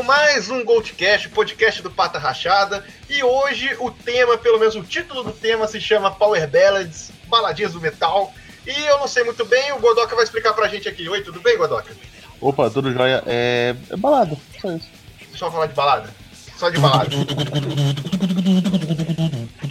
[0.00, 2.82] Com mais um Goldcast, podcast do Pata Rachada.
[3.10, 7.74] E hoje o tema, pelo menos o título do tema, se chama Power Ballads, Baladinhas
[7.74, 8.32] do Metal.
[8.66, 11.06] E eu não sei muito bem, o Godoka vai explicar pra gente aqui.
[11.06, 11.94] Oi, tudo bem, Godoka?
[12.40, 13.22] Opa, tudo jóia.
[13.26, 14.88] É, é balada, só isso.
[15.34, 16.08] Só falar de balada?
[16.56, 17.10] Só de balada.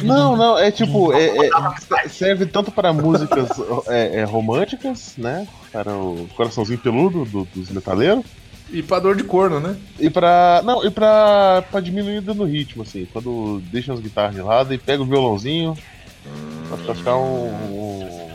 [0.03, 3.50] Não, não, é tipo, é, é, serve tanto para músicas
[3.89, 5.48] é, é, românticas, né?
[5.72, 8.23] Para o coraçãozinho peludo do, dos metaleiros.
[8.72, 9.78] E pra dor de corno, né?
[10.00, 10.62] E pra.
[10.64, 13.08] Não, e pra, pra diminuir no ritmo, assim.
[13.12, 15.76] Quando deixa as guitarras de lado e pega o violãozinho.
[16.26, 16.78] Hum...
[16.86, 18.30] Pra ficar um.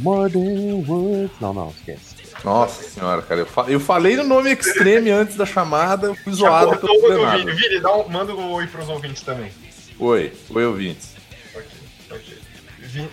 [0.00, 1.30] More than words.
[1.40, 2.16] Não, não, esquece.
[2.44, 3.40] Nossa senhora, cara.
[3.40, 7.30] Eu, fa eu falei no nome Extreme antes da chamada, fui zoado pelo.
[7.30, 9.50] Vini, Vini dá um, manda um oi pros ouvintes também.
[9.98, 11.14] Oi, oi ouvintes.
[11.54, 11.66] Ok,
[12.12, 12.38] ok.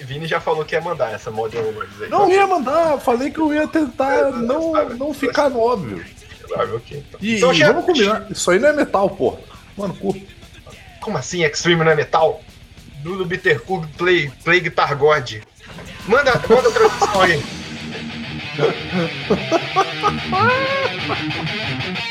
[0.06, 2.09] Vini já falou que ia mandar essa Modern Words aí.
[2.09, 6.06] Não ia mandar, falei que eu ia tentar não, não ficar no óbvio.
[6.53, 7.03] Ok.
[7.07, 7.19] Então.
[7.21, 7.67] E, então, e já...
[7.67, 9.39] vamos combinar, isso aí não é metal, porra.
[9.77, 10.15] Mano, cu.
[11.01, 12.41] Como assim, Extreme não é metal?
[13.03, 15.41] Dudu Bittercourt play, play Guitar God.
[16.07, 17.43] Manda, manda a tradução aí.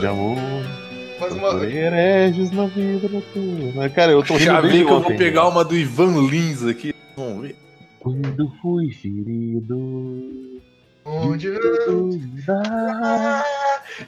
[0.00, 0.38] de amor.
[1.20, 1.64] Mas uma...
[1.64, 3.88] Hereges na vida noturna.
[3.90, 6.94] Cara, eu tô Já vi que eu vou pegar uma do Ivan Lins aqui.
[7.16, 7.56] Vamos ver.
[8.00, 10.60] Quando fui ferido.
[11.04, 12.10] Onde eu...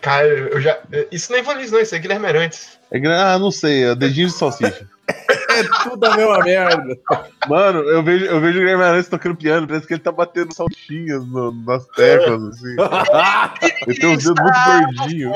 [0.00, 0.78] Cara, eu já.
[1.12, 2.78] Isso não é Ivan Lins, não, isso é Guilherme Arantes.
[2.90, 4.88] É, ah, não sei, é dedinho de salsicha.
[5.60, 6.98] É tudo a mesma merda.
[7.48, 10.54] Mano, eu vejo, eu vejo o Guilherme Arantes tocando piano, parece que ele tá batendo
[10.54, 12.76] saltinhas no, nas teclas, assim.
[13.86, 15.32] ele tem uns dedos muito gordinhos.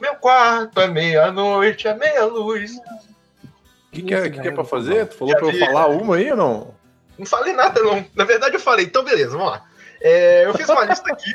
[0.00, 2.72] Meu quarto é meia-noite, é meia-luz.
[2.76, 5.06] O que, que, é, que, que é pra fazer?
[5.06, 6.74] Tu falou pra eu falar uma aí ou não?
[7.18, 8.04] Não falei nada, não.
[8.14, 8.84] Na verdade, eu falei.
[8.84, 9.64] Então, beleza, vamos lá.
[10.00, 11.32] É, eu fiz uma lista aqui.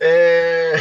[0.00, 0.76] É...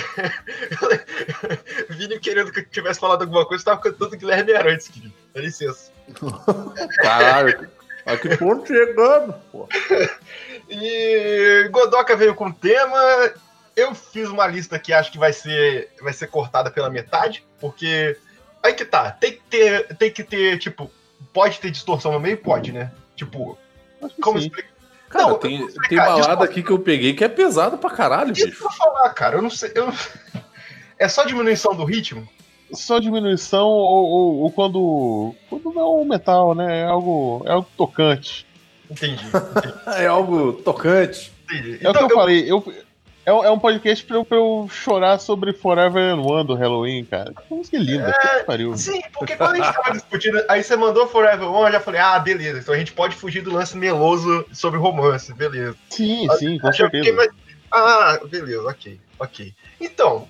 [1.89, 5.13] Vini querendo que eu tivesse falado alguma coisa, tava cantando Guilherme Arantes, querido.
[5.33, 5.91] Dá licença.
[7.01, 7.69] Caralho.
[8.05, 9.67] A que ponto chegando, pô.
[10.69, 12.97] E Godoka veio com o tema.
[13.75, 18.17] Eu fiz uma lista que acho que vai ser, vai ser cortada pela metade, porque.
[18.63, 19.11] Aí que tá.
[19.11, 20.89] Tem que ter, tem que ter tipo.
[21.33, 22.37] Pode ter distorção no meio?
[22.37, 22.91] Pode, né?
[23.15, 23.57] Tipo.
[24.21, 24.68] Como explicar?
[25.09, 28.45] Cara, não, tem, tem balada aqui que eu peguei que é pesada pra caralho, Isso
[28.45, 28.57] bicho.
[28.67, 29.37] Isso falar, cara.
[29.37, 29.71] Eu não sei.
[29.75, 29.91] Eu...
[31.01, 32.27] É só diminuição do ritmo?
[32.73, 36.81] só diminuição ou, ou, ou, quando, quando não é um metal, né?
[36.81, 38.45] É algo, é algo tocante.
[38.89, 39.23] Entendi.
[39.25, 39.73] entendi.
[39.87, 41.31] é algo tocante.
[41.45, 41.73] Entendi.
[41.73, 42.15] É então, o que eu, eu...
[42.15, 42.51] falei.
[42.51, 42.73] Eu,
[43.29, 47.05] é, é um podcast pra eu, pra eu chorar sobre Forever and One do Halloween,
[47.05, 47.33] cara.
[47.33, 48.75] Que música linda, é, que pariu.
[48.77, 52.01] Sim, porque quando a gente tava discutindo, aí você mandou Forever One, eu já falei,
[52.01, 55.75] ah, beleza, então a gente pode fugir do lance meloso sobre romance, beleza.
[55.89, 57.13] Sim, sim, com certeza.
[57.13, 57.29] Mais...
[57.71, 59.53] Ah, beleza, ok, ok.
[59.79, 60.27] Então,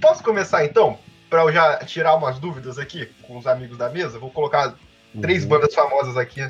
[0.00, 0.98] posso começar então?
[1.28, 4.74] para eu já tirar umas dúvidas aqui com os amigos da mesa, vou colocar
[5.14, 5.20] uhum.
[5.20, 6.40] três bandas famosas aqui.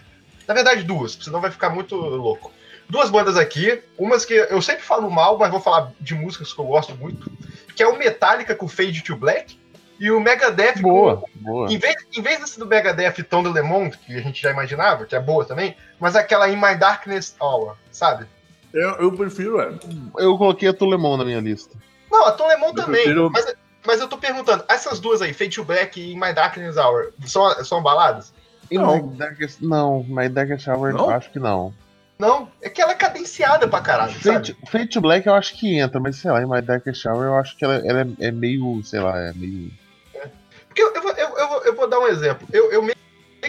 [0.46, 2.52] Na verdade, duas, senão vai ficar muito louco.
[2.88, 6.60] Duas bandas aqui, umas que eu sempre falo mal, mas vou falar de músicas que
[6.60, 7.30] eu gosto muito,
[7.74, 9.58] que é o Metallica com Fade to Black
[9.98, 11.28] e o Megadeth boa, com...
[11.40, 11.72] Boa.
[11.72, 14.50] Em vez, em vez desse do Megadeth Tom de Le Monde, que a gente já
[14.50, 18.26] imaginava, que é boa também, mas aquela In My Darkness Hour, sabe?
[18.72, 19.72] Eu, eu prefiro, é.
[20.18, 21.76] Eu coloquei a Tolemon na minha lista.
[22.10, 23.30] Não, a Tolemon também, prefiro...
[23.32, 23.46] mas
[23.86, 27.64] mas eu tô perguntando, essas duas aí, Fate to Black e My Darkness Hour, são,
[27.64, 28.34] são baladas?
[28.70, 31.10] Não, My Darkest, não, My Darkest Hour não?
[31.10, 31.72] acho que não.
[32.18, 34.56] Não, é que ela é cadenciada pra caralho, Fate, sabe?
[34.66, 37.34] Fate to Black eu acho que entra, mas sei lá, em My Darkest Hour eu
[37.36, 39.70] acho que ela, ela é, é, meio, sei lá, é meio...
[40.14, 40.28] É.
[40.66, 42.48] Porque eu, eu, eu, eu, eu vou dar um exemplo.
[42.52, 42.96] Eu, eu meio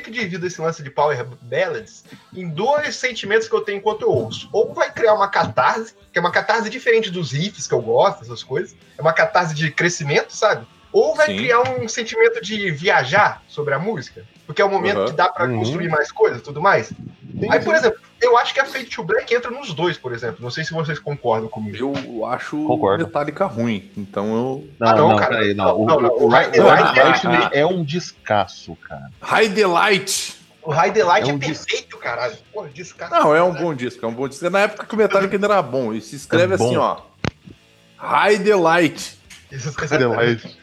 [0.01, 2.03] que divido esse lance de Power Ballads
[2.33, 4.49] em dois sentimentos que eu tenho enquanto eu ouço.
[4.51, 8.23] Ou vai criar uma catarse, que é uma catarse diferente dos riffs que eu gosto,
[8.23, 8.75] essas coisas.
[8.97, 10.67] É uma catarse de crescimento, sabe?
[10.91, 11.37] Ou vai Sim.
[11.37, 15.05] criar um sentimento de viajar sobre a música, porque é o momento uhum.
[15.05, 15.59] que dá para uhum.
[15.59, 16.87] construir mais coisas tudo mais.
[16.87, 20.13] Sim, Aí, por exemplo, eu acho que a Fade to Black entra nos dois, por
[20.13, 20.37] exemplo.
[20.41, 21.93] Não sei se vocês concordam comigo.
[22.05, 23.05] Eu acho Concordo.
[23.05, 24.67] Metallica ruim, então eu.
[24.79, 25.65] Não, Ah, não, não, cara, não.
[25.65, 29.09] não, O, não, High Delight Delight é- é um descasso, cara.
[29.21, 30.35] High Delight!
[30.63, 32.35] O High Delight É é, um perfeito, caralho.
[32.51, 33.13] Porra, descasso.
[33.13, 34.45] Não, é um bom disco, é um bom disco.
[34.45, 35.93] É Na época que o Metallica ainda era bom.
[35.93, 36.97] E se escreve É assim, ó.
[37.95, 39.17] High Delight.
[39.51, 40.57] Isso- High Delight.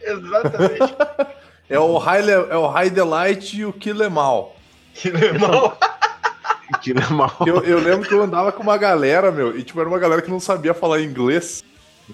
[0.00, 0.94] Exatamente.
[1.70, 4.56] É o High, é o High Delight e o Kill Em All.
[5.00, 5.72] Que irmão.
[6.82, 7.34] Que não é mal.
[7.46, 10.20] Eu, eu lembro que eu andava com uma galera, meu, e tipo, era uma galera
[10.20, 11.64] que não sabia falar inglês.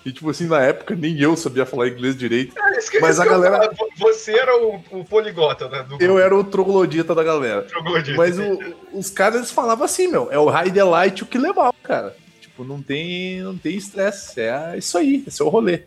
[0.07, 2.55] E tipo assim, na época nem eu sabia falar inglês direito.
[2.79, 5.83] Isso que- Mas a que galera- falo, Você era o, o poliglota, né?
[5.89, 7.63] Do Eu era o troglodita da galera.
[7.63, 8.17] troglodita.
[8.17, 8.59] Mas o-
[8.93, 12.17] os caras eles falavam assim, meu, é o High Delight e o Em All, cara.
[12.41, 14.41] Tipo, não tem não tem estresse.
[14.41, 15.83] É isso aí, esse é o rolê.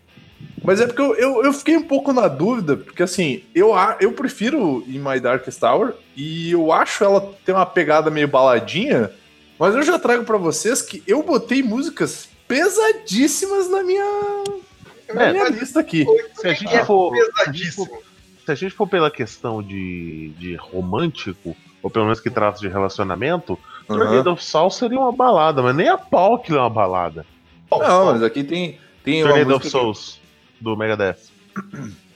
[0.63, 3.97] Mas é porque eu, eu, eu fiquei um pouco na dúvida, porque assim, eu, a-
[4.01, 9.09] eu prefiro In My Darkest Tower e eu acho ela ter uma pegada meio baladinha,
[9.57, 14.05] mas eu já trago pra vocês que eu botei músicas pesadíssimas na minha,
[15.13, 16.05] na É, minha lista aqui.
[16.35, 17.97] Se a gente É for- se a gente for- pesadíssimo.
[18.45, 22.67] Se a gente for pela questão de, de romântico, ou pelo menos que trata de
[22.67, 23.57] relacionamento,
[23.89, 23.97] Uhum.
[23.99, 27.25] Tornado of Soul seria uma balada, mas nem a pau que é uma balada.
[27.71, 30.16] Não, mas aqui tem, tem Tornado of música que- Souls,
[30.59, 31.17] do Megadeth.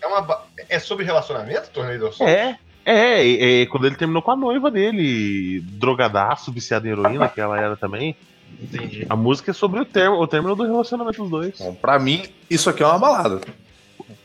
[0.01, 2.27] É, uma, ba- é sobre relacionamento, Torneio do Sol?
[2.27, 7.27] É, é, é, é, quando ele terminou com a noiva dele, drogadaço, viciado em heroína,
[7.29, 8.15] que ela era também.
[8.61, 9.05] Entendi.
[9.09, 11.57] A música é sobre o, termo, o término do relacionamento dos dois.
[11.59, 13.41] Bom, pra mim, isso aqui é uma balada.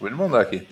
[0.01, 0.67] Vou lhe mandar aqui.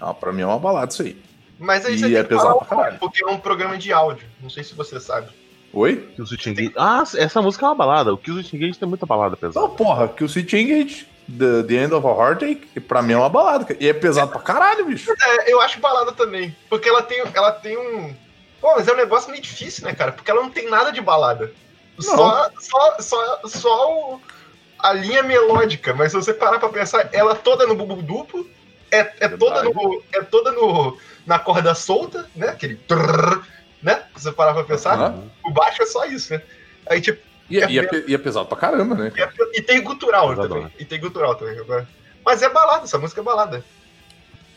[0.00, 1.20] Ah, pra mim é uma balada isso aí.
[1.58, 2.98] Mas aí E você é tem que pesado falar pra caralho.
[2.98, 4.26] porque é um programa de áudio.
[4.40, 5.28] Não sei se você sabe.
[5.72, 6.08] Oi?
[6.14, 6.72] Que o Switch Engage.
[6.76, 8.14] Ah, essa música é uma balada.
[8.14, 9.66] O que o Switch Engage tem muita balada pesada.
[9.66, 11.06] Não, porra, que o Switch Engage,
[11.38, 13.64] the, the End of a Heartache, pra mim é uma balada.
[13.64, 13.78] cara.
[13.82, 15.10] E é pesado pra caralho, bicho.
[15.12, 16.54] É, eu acho balada também.
[16.68, 18.14] Porque ela tem, ela tem um.
[18.60, 20.12] Pô, mas é um negócio meio difícil, né, cara?
[20.12, 21.52] Porque ela não tem nada de balada.
[21.98, 24.20] Só, só, só, só o-
[24.78, 25.92] a linha melódica.
[25.94, 28.48] Mas se você parar pra pensar, ela toda no bubu duplo,
[28.90, 32.48] é, é toda, no, é toda no, na corda solta, né?
[32.48, 32.76] Aquele.
[32.76, 33.42] trrr,
[33.82, 34.02] né?
[34.16, 35.24] Se você parar pra pensar, Aham.
[35.44, 36.42] o baixo é só isso, né?
[36.86, 39.12] Aí, tipo, E, é- e é, pe- e é pesado pra caramba, né?
[39.16, 40.66] e, é- e tem gutural também.
[40.78, 41.58] E tem gutural também.
[41.58, 41.86] Agora.
[42.24, 43.64] Mas é balada, essa música é balada.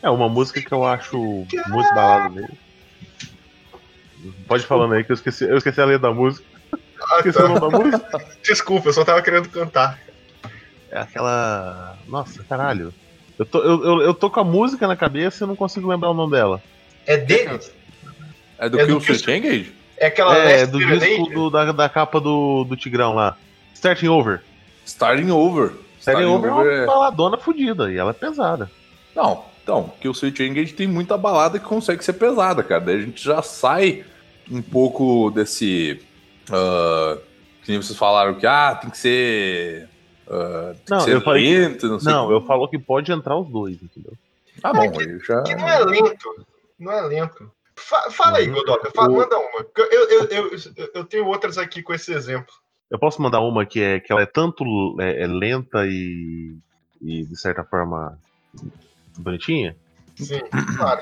[0.01, 2.54] É uma música que eu acho muito balada dele.
[4.48, 6.45] Pode ir falando aí que eu esqueci, eu esqueci a letra da música.
[7.10, 8.00] Ah, Esqueci o nome da música.
[8.00, 8.22] tá.
[8.44, 10.00] Desculpa, eu só tava querendo cantar.
[10.92, 11.98] É aquela.
[12.07, 12.94] Nossa, caralho.
[13.38, 16.12] Eu tô, eu, eu, eu tô com a música na cabeça e não consigo lembrar
[16.12, 16.62] o nome dela.
[17.06, 17.72] É deles?
[18.57, 19.74] É do É que- Switch Engage?
[19.98, 23.38] É aquela é, do disco do- da, da capa do, do Tigrão lá.
[23.74, 24.42] Starting Over.
[24.86, 25.74] Starting Over.
[26.00, 28.69] Starting Over é uma é- baladona fodida e ela é pesada.
[29.16, 32.81] Não, então, que o Switch Engage tem muita balada que consegue ser pesada, cara.
[32.81, 34.04] Daí a gente já sai
[34.51, 36.01] um pouco desse.
[36.51, 37.18] ah,
[37.63, 39.88] que nem vocês falaram que ah, tem que ser.
[40.28, 42.34] ah, tem Não, que ser eu falei- lento, não sei Não, que.
[42.34, 44.14] eu falo que pode entrar os dois, entendeu?
[44.62, 45.42] Ah, bom, aí já.
[45.44, 46.45] Que não é lento.
[46.80, 47.50] Não é lento.
[47.75, 48.92] Fa- fala aí, Godoka.
[48.92, 49.65] Fala, O- manda uma.
[49.77, 52.53] Eu, eu, eu, eu, eu tenho outras aqui com esse exemplo.
[52.89, 54.63] Eu posso mandar uma que é que ela é tanto
[54.99, 56.56] é, é lenta e,
[57.01, 58.19] e de certa forma
[59.18, 59.75] bonitinha.
[60.15, 60.42] Sim,
[60.77, 61.01] claro.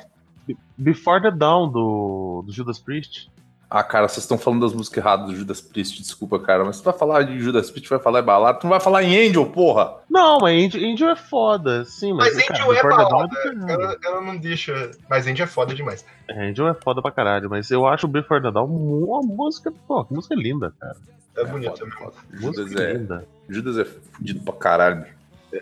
[0.77, 3.29] Before the Dawn do, do Judas Priest.
[3.73, 6.83] Ah, cara, vocês estão falando das músicas erradas do Judas Priest, desculpa, cara, mas você
[6.83, 9.45] vai falar de Judas Priest, vai falar em balada, tu não vai falar em Angel,
[9.45, 9.93] porra!
[10.09, 12.35] Não, mas Angel, Angel é foda, sim, mas.
[12.35, 13.35] Mas cara, Angel é Before the Dawn balada.
[13.37, 13.71] caralho.
[13.71, 14.91] Ela, ela não deixa.
[15.09, 16.05] Mas Angel é foda demais.
[16.27, 19.71] É, Angel é foda pra caralho, mas eu acho o Before the Dawn uma música,
[19.87, 20.97] pô, que música linda, cara.
[21.37, 21.99] É, bonito foda, mesmo.
[21.99, 22.15] foda.
[22.29, 23.27] Música Judas é, linda.
[23.47, 25.05] Judas é fudido pra caralho.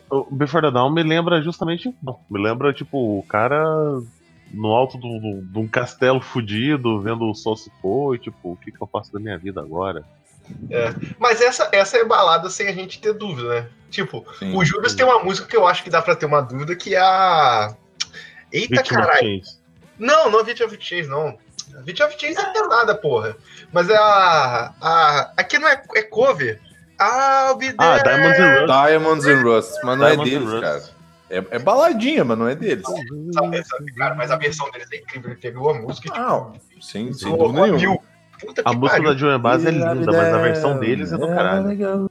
[0.10, 1.96] O Before the Dawn me lembra justamente.
[2.02, 4.02] Não, me lembra, tipo, o cara
[4.52, 8.72] no alto de um castelo fudido, vendo o sol se pôr, e tipo, o que,
[8.72, 10.04] que eu faço da minha vida agora?
[11.20, 13.70] Mas essa, essa é balada sem a gente ter dúvida, né?
[13.90, 14.56] Tipo, Sim.
[14.56, 16.96] o Judas tem uma música que eu acho que dá pra ter uma dúvida, que
[16.96, 17.76] é a.
[18.52, 19.42] Eita caralho!
[19.98, 21.38] Não, não é Victim of Chains, não.
[21.84, 23.36] Victim of Chains é pesada, porra.
[23.72, 24.74] Mas é a.
[24.82, 26.60] a aqui não é, é cover.
[27.00, 27.98] I'll be Ah.
[28.00, 28.68] Diamonds and Rust.
[28.68, 30.99] Diamonds and Rust, mas não Diamonds é deles, cara.
[31.30, 32.84] É, é baladinha, mas não é deles.
[33.34, 35.32] Sabe, sabe, cara, mas a versão deles é incrível.
[35.32, 37.78] Ele pegou a música e tipo, Não, sim, sem dúvida a nenhuma.
[37.80, 38.04] mil.
[38.40, 39.10] Puta A música pariu.
[39.14, 42.10] da Joan Baez é linda, mas a versão deles é do caralho.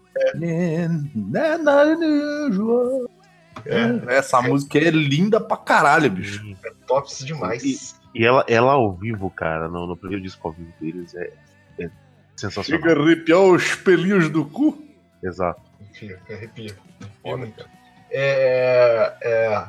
[3.66, 6.42] É, Essa música é linda pra caralho, bicho.
[6.86, 7.98] tops demais.
[8.14, 11.30] E ela, ela ao vivo, cara, no, no primeiro disco ao vivo deles é,
[11.78, 11.90] é
[12.36, 12.80] sensacional.
[12.82, 14.82] Chega a arrepiar os pelinhos do cu.
[15.22, 15.60] Exato.
[15.90, 16.74] Enfim, arrepia.
[17.22, 17.68] Foda, cara.
[18.10, 19.64] É, é...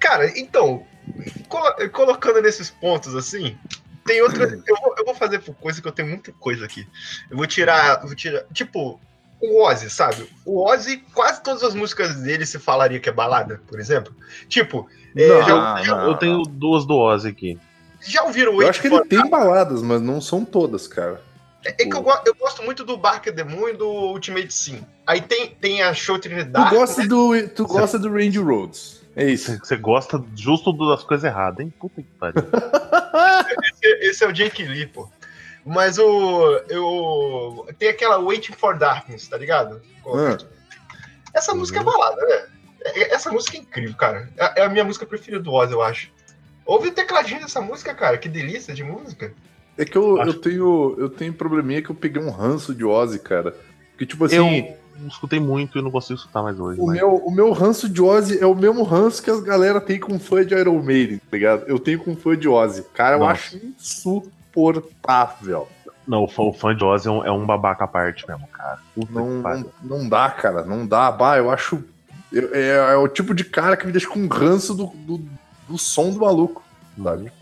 [0.00, 0.84] Cara, então,
[1.48, 3.56] colo- colocando nesses pontos assim,
[4.04, 4.44] tem outra.
[4.66, 6.86] Eu vou, eu vou fazer coisa que eu tenho muita coisa aqui.
[7.30, 8.00] Eu vou tirar.
[8.04, 8.42] Vou tirar.
[8.52, 9.00] Tipo,
[9.40, 10.28] o Ozzy, sabe?
[10.44, 14.14] O Ozzy, quase todas as músicas dele se falaria que é balada, por exemplo.
[14.48, 15.96] Tipo, é, Não, já, já.
[16.04, 17.58] Eu tenho duas do Ozzy aqui.
[18.00, 21.20] já ouviram o Eu acho que ele tem baladas, mas não são todas, cara.
[21.64, 24.52] É é que eu, go- eu gosto muito do Barker the Moon e do Ultimate
[24.52, 24.84] Sim.
[25.06, 26.70] Aí tem, tem a Show Tu Trinidad.
[26.70, 29.00] gosta do, tu gosta do Randy Rhodes.
[29.14, 29.58] É isso.
[29.58, 31.72] Você, gosta justo das coisas erradas, hein?
[31.78, 32.42] Puta que pariu.
[33.82, 35.08] Esse, esse é o Jake Lee, pô.
[35.64, 36.56] Mas o.
[36.68, 39.80] Eu, tem aquela Waiting for Darkness, tá ligado?
[40.06, 40.38] Ah.
[41.34, 42.46] Essa música é balada, né?
[42.84, 44.28] É- Essa música é incrível, cara.
[44.36, 46.10] É é a minha música preferida do Ozzy, eu acho.
[46.64, 48.16] Ouve o tecladinho dessa música, cara.
[48.18, 49.34] Que delícia de música.
[49.76, 52.84] É que eu, Acho- eu tenho eu tenho probleminha que eu peguei um ranço de
[52.84, 53.54] Ozzy, cara.
[53.98, 56.78] Que tipo assim, Eu escutei muito e não consigo escutar mais hoje.
[56.80, 59.80] o, mas- meu, o meu ranço de Ozzy é o mesmo ranço que as galera
[59.80, 61.64] tem com fã de Iron Maiden, tá ligado?
[61.66, 62.84] Eu tenho com fã de Ozzy.
[62.94, 63.32] Cara, eu Nossa.
[63.32, 63.56] acho
[64.56, 65.68] insuportável.
[66.06, 68.46] Não, o fã, o fã de Ozzy é um, é um babaca à parte mesmo,
[68.48, 68.78] cara.
[68.94, 70.64] Puta Não, não, não dá, cara.
[70.64, 71.10] Não dá.
[71.12, 71.82] Bah, eu acho.
[72.32, 75.20] eu- é, é o tipo de cara que me deixa com ranço do, do,
[75.68, 76.62] do som do maluco.
[77.02, 77.32] Sabe?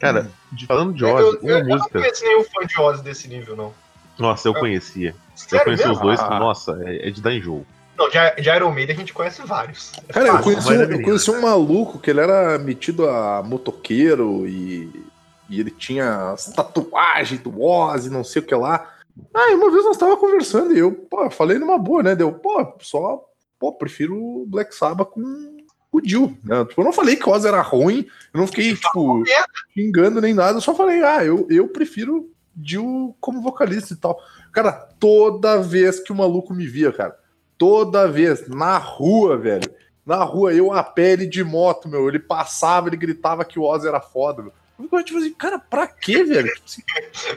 [0.00, 1.98] Cara, de- falando de Eu, Ozzy, eu, uma eu não música.
[2.00, 3.74] conheço nenhum fã de Ozzy desse nível, não.
[4.18, 5.10] Nossa, eu conhecia.
[5.10, 5.94] Eu Sério conheci mesmo?
[5.96, 6.38] os dois, Ah.
[6.38, 7.64] nossa, é, é de dar enjoo.
[7.96, 9.92] Não, de, de Iron Maiden a gente conhece vários.
[10.08, 10.44] É Cara, eu fácil.
[10.52, 11.02] conheci, um, é eu beleza.
[11.04, 15.04] conheci um maluco que ele era metido a motoqueiro e,
[15.48, 18.88] e ele tinha as tatuagens do Ozzy, não sei o que lá.
[19.34, 22.14] Aí uma vez nós tava conversando e eu, pô, falei numa boa, né?
[22.14, 23.20] Deu, pô, só,
[23.58, 25.57] pô, prefiro Black Sabbath com
[26.00, 26.64] Dio, né?
[26.64, 29.46] Tipo, eu não falei que o Ozzy era ruim, eu não fiquei, tipo, merda.
[29.74, 34.20] xingando nem nada, eu só falei, ah, eu, eu prefiro Dio como vocalista e tal.
[34.52, 37.16] Cara, toda vez que o maluco me via, cara,
[37.56, 39.70] toda vez, na rua, velho,
[40.04, 43.62] na rua, eu a pé, ele de moto, meu, ele passava, ele gritava que o
[43.62, 44.52] Ozzy era foda, meu.
[44.92, 46.48] Eu tipo assim, cara, pra quê, velho?
[46.64, 46.86] Tipo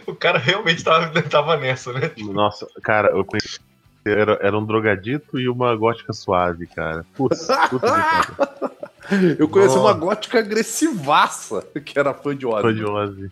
[0.12, 2.12] O cara realmente tava, tava nessa, né?
[2.18, 3.60] Nossa, cara, eu conheci.
[4.03, 7.05] Era, era um drogadito e uma gótica suave, cara.
[7.13, 9.36] Putz, puta pariu.
[9.38, 10.00] eu conheci uma Nossa.
[10.00, 12.62] gótica agressivaça que era fã de Ozzy.
[12.62, 13.31] Fã de Ozzy.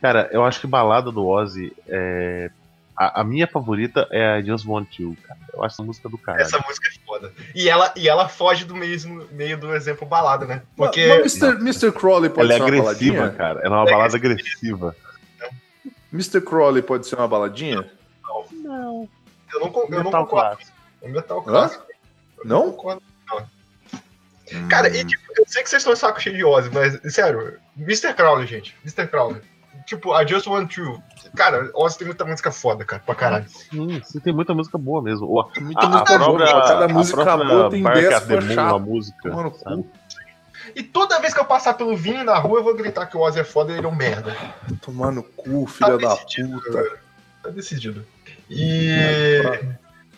[0.00, 2.50] Cara, eu acho que balada do Ozzy é.
[2.96, 5.40] A, a minha favorita é a Just Want You, cara.
[5.54, 6.40] Eu acho essa música do cara.
[6.40, 7.32] Essa música é foda.
[7.54, 10.62] E ela, e ela foge do mesmo, meio do exemplo balada, né?
[10.76, 11.06] Porque.
[11.06, 11.60] Mas, mas Mr.
[11.60, 11.92] Mr.
[11.92, 13.38] Crowley pode Ela é ser uma agressiva, baladinha?
[13.38, 13.60] cara.
[13.64, 14.96] Ela é uma balada agressiva.
[16.12, 16.40] Mr.
[16.42, 17.90] Crowley pode ser uma baladinha?
[18.78, 19.08] Não.
[19.52, 20.28] eu não, eu não Metal concordo.
[20.56, 20.76] clássico.
[21.02, 21.84] É metal clássico.
[22.38, 22.72] Eu Não?
[22.72, 23.02] concordo.
[24.68, 27.56] Cara, e tipo, eu sei que vocês estão de saco cheio de Ozzy, mas, sério,
[27.76, 28.12] Mr.
[28.14, 28.76] Crowley, gente.
[28.84, 29.06] Mr.
[29.08, 29.40] Crowley.
[29.86, 31.00] Tipo, I Just Want You.
[31.36, 33.48] Cara, Ozzy tem muita música foda, cara, pra caralho.
[33.48, 35.26] Sim, sim, tem muita música boa mesmo.
[35.26, 38.26] O- Muita a, a música boa, própria, cada a música boa tem Bark 10 at
[38.26, 39.30] the fãs Moon, a música.
[39.30, 39.82] Tomar no sabe?
[39.82, 39.88] cu.
[40.74, 43.20] E toda vez que eu passar pelo vinho na rua, eu vou gritar que o
[43.20, 44.36] Ozzy é foda e ele é um merda.
[44.82, 46.72] Tomar no cu, filha Tá da puta.
[46.72, 47.00] cara.
[47.44, 48.04] Tá decidido.
[48.50, 49.40] E.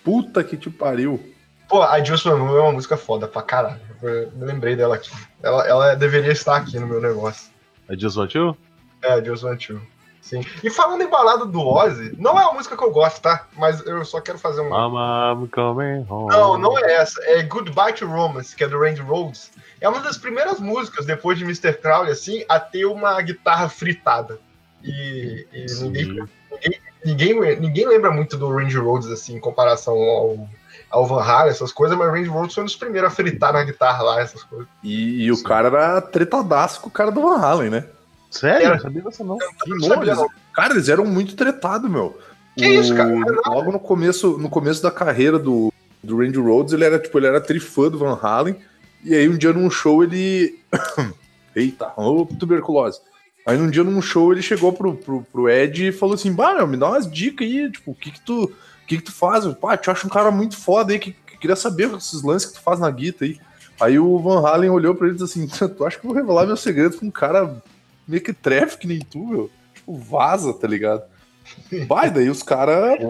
[0.02, 1.32] Puta que te pariu.
[1.68, 3.80] Pô, a Just Want You é uma música foda pra caralho.
[4.02, 5.10] Eu lembrei dela aqui.
[5.42, 7.50] Ela, ela deveria estar aqui no meu negócio.
[7.88, 8.56] A Just Want You?
[9.02, 9.80] É, a Just Want You.
[10.20, 10.44] Sim.
[10.62, 13.46] E falando em balada do Ozzy, não é uma música que eu gosto, tá?
[13.56, 14.70] Mas eu só quero fazer um.
[14.70, 16.32] Mama, I'm coming home.
[16.32, 17.20] Não, não é essa.
[17.24, 19.50] É Goodbye to Romance, que é do Randy Rhodes.
[19.80, 21.74] É uma das primeiras músicas, depois de Mr.
[21.74, 24.38] Crowley, assim, a ter uma guitarra fritada.
[24.82, 26.24] E, e ninguém,
[26.62, 26.72] Sim.
[27.04, 30.48] Ninguém, ninguém lembra muito do Randy Rhodes, assim, em comparação ao,
[30.90, 33.52] ao Van Halen, essas coisas, mas o Randy Rhodes foi um dos primeiros a fritar
[33.52, 34.68] na guitarra lá, essas coisas.
[34.82, 37.84] E, e o cara era tretadaço com o cara do Van Halen, né?
[38.30, 38.66] Sério?
[38.66, 38.74] Era.
[38.74, 39.38] Não sabia dessa não.
[39.38, 39.94] Que não nojo.
[39.94, 40.28] sabia, não.
[40.54, 42.18] Cara, eles eram muito tretados, meu.
[42.56, 43.10] Que isso, cara?
[43.46, 47.26] Logo no começo, no começo da carreira do, do Randy Rhodes, ele era tipo, ele
[47.26, 48.56] era trifã do Van Halen.
[49.04, 50.58] E aí um dia num show ele.
[51.54, 53.00] Eita, ô tuberculose.
[53.44, 56.54] Aí num dia num show ele chegou pro, pro, pro Ed e falou assim: Bah,
[56.54, 59.12] meu, me dá umas dicas aí, tipo, o que que tu, o que que tu
[59.12, 59.44] faz?
[59.54, 62.54] Pá, te acho um cara muito foda aí, que, que queria saber esses lances que
[62.54, 63.38] tu faz na guita aí.
[63.80, 66.16] Aí o Van Halen olhou pra ele e disse assim: Tu acha que eu vou
[66.20, 67.62] revelar meu segredo pra um cara
[68.06, 69.50] meio que trefe que nem tu, meu?
[69.74, 71.02] Tipo, vaza, tá ligado?
[71.88, 73.00] Vai, daí os caras.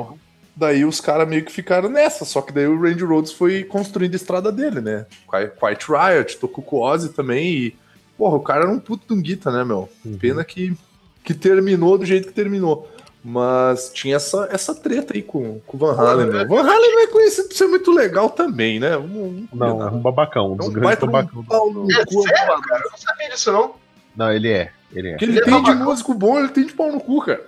[0.55, 4.13] Daí os caras meio que ficaram nessa, só que daí o Randy Rhodes foi construindo
[4.13, 5.07] a estrada dele, né?
[5.31, 7.77] Qui- Quiet Riot, tocou com Ozzy também e.
[8.23, 9.89] Porra, o cara era um puto de um guita, né, meu?
[10.05, 10.17] Uhum.
[10.17, 10.77] Pena que,
[11.25, 12.89] que terminou do jeito que terminou.
[13.25, 16.45] Mas tinha essa, essa treta aí com, com o Van Halen, né?
[16.45, 18.91] Van Halen não é conhecido por ser muito legal também, né?
[18.97, 19.93] Vamos- vamos Não, combinar.
[19.93, 21.45] um babacão, um É dos um grandes de um babacão.
[21.45, 22.23] pau no É cu.
[22.23, 22.85] sério, cara?
[22.85, 23.75] Eu não sabia disso, não.
[24.15, 24.71] Não, ele é.
[24.93, 25.15] Ele é.
[25.15, 25.85] O que ele Ele é tem de babacão.
[25.85, 27.45] músico bom, ele tem de pau no cu, cara.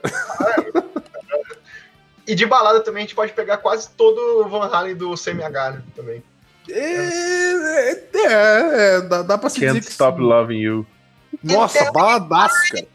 [2.26, 5.71] E de balada também a gente pode pegar quase todo o Van Halen do CMH,
[5.73, 5.83] né?
[5.95, 6.23] Também.
[6.71, 10.25] É, é, é, é, dá, dá pra se dizer Can't que Stop sim.
[10.25, 10.87] Loving You.
[11.42, 12.87] Nossa, baladaço, cara.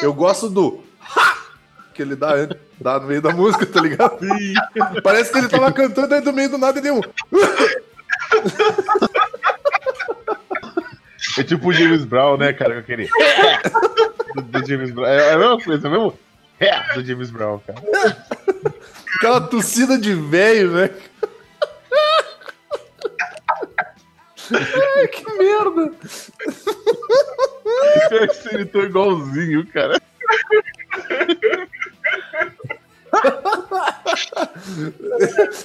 [0.00, 1.36] Eu gosto do ha!
[1.92, 2.30] que ele dá,
[2.80, 4.18] dá no meio da música, tá ligado?
[5.02, 7.00] Parece que ele tava cantando aí do meio do nada e deu um.
[11.38, 12.74] É tipo o James Brown, né, cara?
[12.74, 13.08] Com aquele.
[14.34, 15.06] do, do James Brown.
[15.06, 16.18] É a mesma coisa, é mesmo?
[16.58, 17.80] É, do James Brown, cara.
[19.20, 20.90] Aquela tossida de velho, né?
[24.50, 25.92] Ai, que merda!
[28.08, 30.00] Que você imitou igualzinho, cara.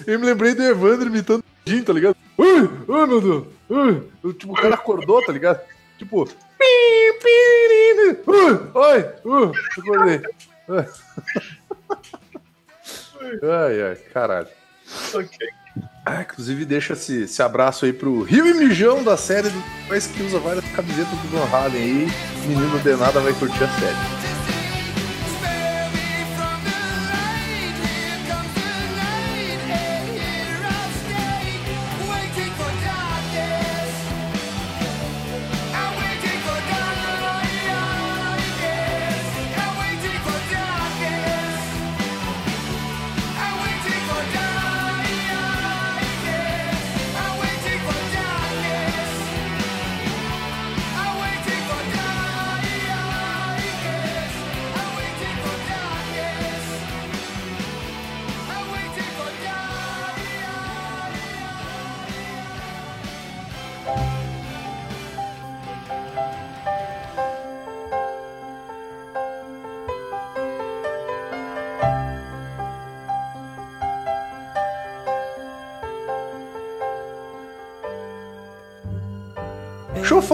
[0.06, 2.18] Eu me lembrei do Evandro imitando o Jim, tá ligado?
[2.38, 3.46] Ui, ui, meu Deus!
[3.70, 4.34] Ui.
[4.34, 5.62] Tipo, o cara acordou, tá ligado?
[5.98, 6.28] Tipo.
[8.28, 10.22] Ui, oi, ui, acordei.
[13.44, 14.48] Ai, ai, caralho.
[15.14, 15.38] Ok.
[16.06, 20.06] Ah, inclusive, deixa esse, esse abraço aí pro Rio e Mijão da série do mas
[20.06, 22.08] que usa várias camisetas do Van Halen aí.
[22.48, 24.15] Menino de nada vai curtir a série.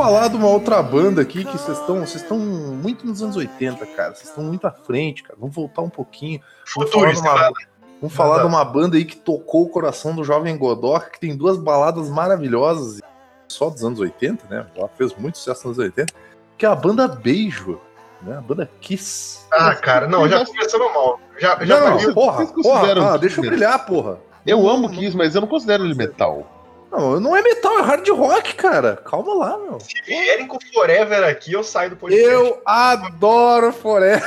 [0.01, 3.85] Falar de uma outra banda aqui que vocês estão vocês estão muito nos anos 80,
[3.85, 4.15] cara.
[4.15, 5.37] Vocês estão muito à frente, cara.
[5.39, 6.41] Vamos voltar um pouquinho.
[6.75, 7.53] Vamos falar, de Futurista, uma,
[8.01, 11.37] vamos falar de uma banda aí que tocou o coração do jovem Godoka, que tem
[11.37, 12.99] duas baladas maravilhosas,
[13.47, 14.65] só dos anos 80, né?
[14.75, 16.13] Já fez muito sucesso nos anos 80,
[16.57, 17.79] que é a banda Beijo,
[18.23, 18.37] né?
[18.37, 19.45] A banda Kiss.
[19.53, 21.19] Ah, cara, não, já começamos mal.
[21.37, 24.17] Já, já não, porra, Vocês porra, ah, deixa eu brilhar, porra.
[24.47, 26.60] Eu amo Kiss, mas eu não considero ele metal.
[26.91, 28.97] Não, não é metal, é hard rock, cara.
[28.97, 29.79] Calma lá, meu.
[29.79, 32.27] Se vierem com Forever aqui, eu saio do podcast.
[32.29, 34.21] Eu adoro Forever.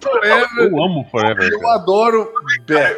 [0.00, 0.48] Forever.
[0.58, 1.52] Eu amo Forever.
[1.52, 1.74] Eu cara.
[1.74, 2.32] adoro
[2.66, 2.96] Beth.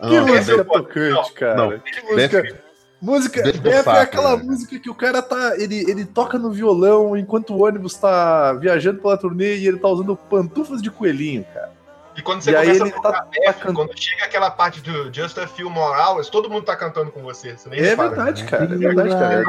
[0.00, 1.54] Ah, Que música tocante, cara.
[1.56, 1.78] não.
[1.78, 2.42] Que música.
[2.42, 2.66] Beth-
[2.98, 4.42] Música, Beth Beth é Saco, aquela né?
[4.42, 5.54] música que o cara tá.
[5.58, 9.86] Ele, ele toca no violão enquanto o ônibus tá viajando pela turnê e ele tá
[9.88, 11.72] usando pantufas de coelhinho, cara.
[12.16, 14.50] E quando você E começa ele a tocar tá- Beth, tá can- quando chega aquela
[14.50, 17.56] parte do Just a Few More Hours, todo mundo tá cantando com você.
[17.56, 18.08] você nem É repara.
[18.08, 18.64] verdade, cara.
[18.64, 19.44] É verdade, cara.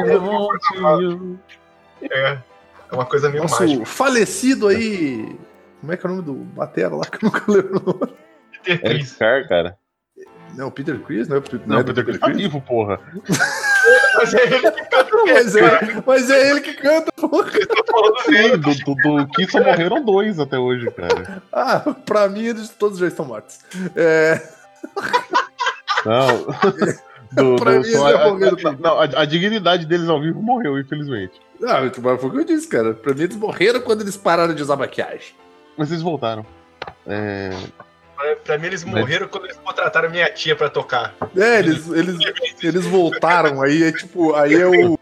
[2.01, 2.38] É,
[2.91, 3.86] é uma coisa meio Nosso mágica.
[3.86, 5.38] falecido aí.
[5.80, 8.15] Como é que é o nome do Batera lá que eu nunca lembro?
[8.63, 9.13] Peter Chris.
[9.13, 9.77] Carr, cara.
[10.56, 12.99] Não, Peter Chris, não é, Não, é Peter Chris tá vivo, porra.
[14.18, 17.52] Mas é ele que canta o Mas é, mas é ele que canta, porra.
[18.26, 21.42] Sim, do, do, do Kiss só morreram dois até hoje, cara.
[21.52, 23.60] Ah, pra mim eles todos já estão mortos.
[23.96, 24.42] É.
[26.06, 26.28] Não.
[27.32, 30.42] Do, Pra do- mim, só a, morreram a- não, a, a dignidade deles ao vivo
[30.42, 31.40] morreu, infelizmente.
[31.63, 32.94] Ah, mas foi o que eu disse, cara.
[32.94, 35.34] Pra mim eles morreram quando eles pararam de usar maquiagem.
[35.78, 36.46] Mas eles voltaram.
[37.06, 37.50] É,
[38.17, 41.13] Pra- Pra mim, eles morreram quando eles contrataram minha tia pra tocar.
[41.36, 42.17] É, eles, eles,
[42.63, 44.97] eles voltaram, aí é tipo, aí é o.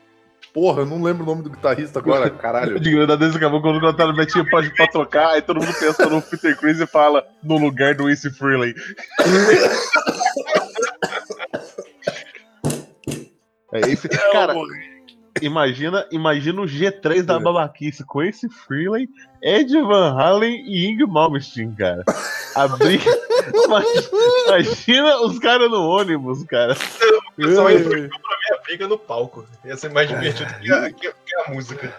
[0.54, 2.80] Porra, eu não lembro o nome do guitarrista agora, caralho.
[2.80, 6.58] deles acabou quando cantaram minha tia pode pra tocar, aí todo mundo pensa no Peter
[6.58, 8.74] Chris e fala no lugar do Ace Frehley.
[13.74, 14.54] É esse, cara,
[15.42, 19.08] imagina, imagina o G3 da babaquice com esse Frehley,
[19.42, 22.04] Ed Van Halen e Ing Malmsteen, cara.
[22.56, 23.04] A briga.
[24.48, 26.74] imagina os caras no ônibus, cara.
[26.74, 29.46] O pessoal entrou pra ver a briga no palco.
[29.66, 31.94] Ia ser mais divertido que a, que a- que a música.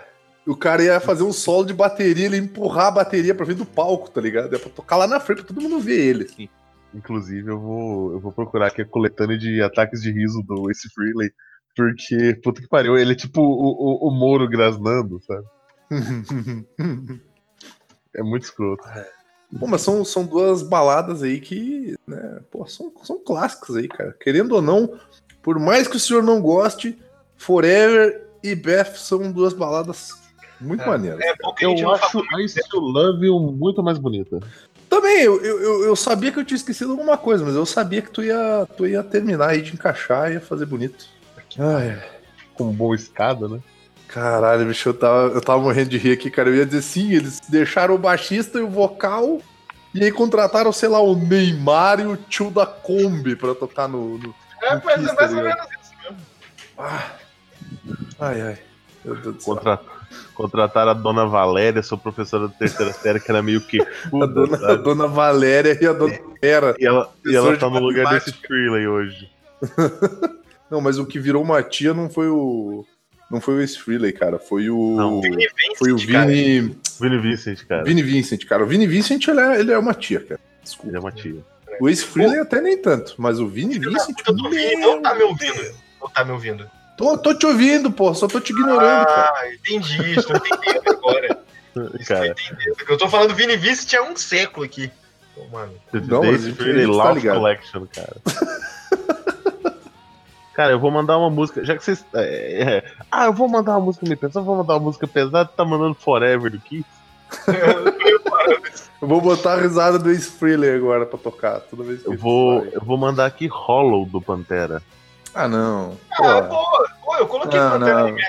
[0.46, 3.56] O cara ia fazer um solo de bateria, ele ia empurrar a bateria pra vir
[3.56, 4.54] do palco, tá ligado?
[4.54, 6.48] É pra tocar lá na frente pra todo mundo ver ele, assim.
[6.94, 10.88] Inclusive, eu vou, eu vou procurar aqui a coletânea de ataques de riso do Ace
[10.94, 11.30] Frehley.
[11.76, 15.44] Porque, puta que pariu, ele é tipo o, o, o Moro grasnando, sabe?
[18.14, 18.82] É muito escroto.
[19.60, 24.14] Pô, mas são, são duas baladas aí que, né, pô, são, são clássicas aí, cara.
[24.20, 24.98] Querendo ou não,
[25.42, 26.98] por mais que o senhor não goste,
[27.36, 30.08] Forever e Beth são duas baladas
[30.60, 30.86] muito É.
[30.86, 31.20] maneiras.
[31.20, 34.40] É Eu acho a Ice to Love You muito mais bonita.
[34.88, 38.00] Também, eu, eu, eu- eu sabia que eu tinha esquecido alguma coisa, mas eu sabia
[38.00, 41.06] que tu ia, tu ia terminar aí de encaixar e ia fazer bonito.
[41.58, 42.02] Ai.
[42.54, 43.60] Com boa escada, né?
[44.08, 46.48] Caralho, bicho, eu tava, eu tava morrendo de rir aqui, cara.
[46.48, 49.40] Eu ia dizer sim, eles deixaram o baixista e o vocal.
[49.94, 54.18] E aí contrataram, sei lá, o Neymar e o tio da Kombi pra tocar no.
[54.18, 55.58] no- É, quis, é mais tá ou ligado?
[55.68, 56.16] menos isso mesmo.
[56.78, 57.10] Ah.
[58.20, 58.58] Ai, ai.
[59.04, 59.54] Meu Deus do céu.
[59.54, 59.80] Contra...
[60.34, 63.80] Contrataram a dona Valéria, sua professora de terceira série, que era meio que.
[63.80, 66.74] A dona, a dona Valéria e a dona Vera.
[66.78, 68.32] E ela, e ela tá no lugar desse.
[68.32, 69.30] Freeley hoje.
[70.70, 72.84] Não, mas o que virou uma tia não foi o.
[73.30, 74.38] Não foi o Ace Frehley, cara.
[74.38, 74.96] Foi o.
[74.96, 75.20] Não.
[75.20, 75.46] Vini
[75.78, 76.26] Foi o Vincent, cara.
[76.30, 76.78] Vini.
[77.00, 77.84] Vini Vincent, cara.
[77.84, 78.64] Vini Vincent, cara.
[78.64, 80.40] O Vini Vincent, ele é, ele é uma tia, cara.
[80.62, 80.88] Desculpa.
[80.88, 81.36] Ele é uma tia.
[81.80, 84.16] O Ace Frehley até nem tanto, mas o Vini Filho Vincent.
[84.16, 85.74] puta do Vini não tá me ouvindo.
[86.00, 86.70] Não tá me ouvindo.
[86.96, 88.14] Tô, tô te ouvindo, pô.
[88.14, 89.32] Só tô te ignorando, cara.
[89.36, 90.12] Ah, entendi.
[90.18, 91.38] Estou entendendo agora.
[91.76, 92.76] Estou Cara, entendendo.
[92.88, 94.90] Eu tô falando Vini Vincent há um século aqui.
[95.32, 95.74] Então, mano.
[95.92, 97.36] Não, mas a Days gente- Freeley a gente tá Love ligado.
[97.36, 98.16] Collection, cara.
[100.56, 101.62] Cara, eu vou mandar uma música.
[101.62, 102.02] Já que vocês.
[102.14, 105.06] é, é, ah, eu vou mandar uma música meio pesada, eu vou mandar uma música
[105.06, 106.86] pesada, tá mandando Forever do Kiss.
[109.02, 111.60] Eu vou botar a risada do Frehley agora pra tocar.
[111.60, 112.70] Toda vez que Eu vou, sai.
[112.72, 114.80] eu vou mandar aqui Hollow do Pantera.
[115.34, 115.92] Ah, não.
[116.12, 118.06] Ah, Pô, pô, pô, eu coloquei Não, Pantera não.
[118.06, 118.24] também,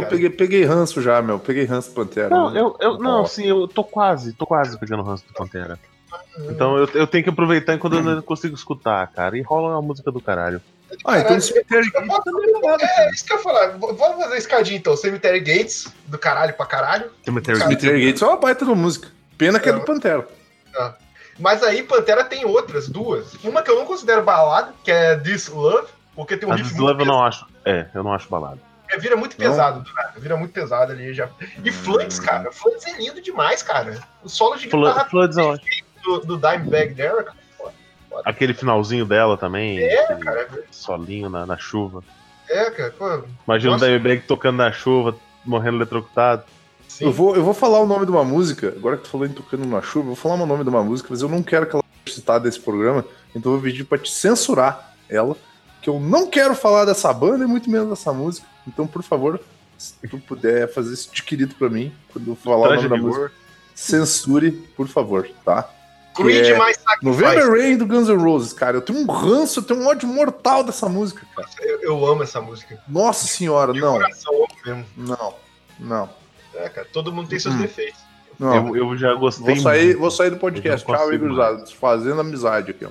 [0.00, 0.06] cara.
[0.06, 1.40] peguei, peguei ranço já, meu.
[1.40, 2.28] Peguei ranço do Pantera.
[2.28, 2.60] Não, né?
[2.60, 5.76] eu, eu não, sim, eu tô quase, tô quase pegando ranço do Pantera.
[6.48, 9.36] Então eu, eu tenho que aproveitar enquanto eu não consigo escutar, cara.
[9.36, 10.60] E rola uma música do caralho.
[11.04, 13.10] Ah, então o Cemetery Gates também é nada, É cara.
[13.10, 13.66] isso que eu ia falar.
[13.78, 14.96] Vamos fazer escadinha então.
[14.96, 17.10] Cemetery Gates, do caralho pra caralho.
[17.24, 19.08] Cemetery Cemetery Gates é uma baita de música.
[19.36, 20.26] Pena que é do Pantera.
[21.38, 23.34] Mas aí Pantera tem outras, duas.
[23.44, 26.78] Uma que eu não considero balada, que é This Love, porque tem um riff This
[26.78, 27.46] Love eu não acho.
[27.64, 28.58] É, eu não acho balada.
[28.90, 29.46] É, vira muito Não?
[29.50, 31.28] pesado do nada, vira muito pesado ali já.
[31.62, 34.00] E Floods, cara, Floods é lindo demais, cara.
[34.24, 35.60] O solo de Flo- guitarra Floods acho.
[36.02, 37.26] do, do Dimebag Darrell,
[38.10, 39.78] cara, Aquele finalzinho dela também.
[39.78, 40.48] É, cara.
[40.70, 42.02] Solinho na, na chuva.
[42.48, 43.84] é, cara, pô, Imagina Nossa.
[43.84, 46.44] o Dimebag tocando na chuva, morrendo eletrocutado.
[46.88, 47.04] sim.
[47.04, 48.68] Eu vou, eu vou falar o nome de uma música.
[48.76, 50.82] Agora que tu falou em Tocando na Chuva, eu vou falar o nome de uma
[50.82, 53.04] música, mas eu não quero que ela seja citada nesse programa.
[53.34, 55.36] Então eu vou pedir pra te censurar ela.
[55.80, 58.46] Que eu não quero falar dessa banda e muito menos dessa música.
[58.66, 59.40] Então, por favor,
[59.78, 62.88] se tu puder fazer esse de querido pra mim, quando eu falar o nome Traje
[62.88, 63.30] da música,
[63.74, 65.70] censure, por favor, tá?
[66.24, 67.04] Creed é- mais Sacrifice.
[67.04, 68.76] November Rain do Guns N' Roses, cara.
[68.76, 71.48] Eu tenho um ranço, eu tenho um ódio mortal dessa música, cara.
[71.60, 72.78] Eu, eu amo essa música.
[72.88, 74.86] Nossa senhora, De não, coração, amo mesmo.
[74.96, 75.34] não,
[75.78, 76.10] não,
[76.54, 77.58] É, cara, todo mundo tem seus Hum.
[77.62, 78.00] defeitos.
[78.38, 78.74] não.
[78.76, 79.98] Eu, eu já gostei Vou sair, muito.
[80.00, 80.84] vou sair do podcast.
[80.86, 81.70] Tchau, Igor Zado.
[81.72, 82.88] Fazendo amizade aqui, ó.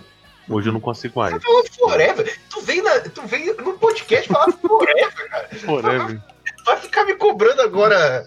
[0.49, 1.33] Hoje eu não consigo mais.
[1.33, 2.39] Tá falando forever?
[2.49, 5.49] Tu vem, na, tu vem no podcast falar forever, cara.
[5.65, 6.21] Forever.
[6.65, 8.25] Vai ficar me cobrando agora.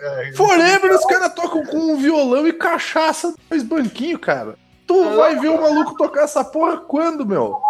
[0.00, 4.56] É, Forever, os caras tocam com um violão e cachaça dois banquinhos, cara.
[4.86, 7.60] Tu vai ver o maluco tocar essa porra quando, meu?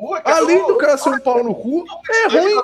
[0.00, 0.38] rua, cara.
[0.38, 2.54] Além do cara ser um pau no cu, é ruim.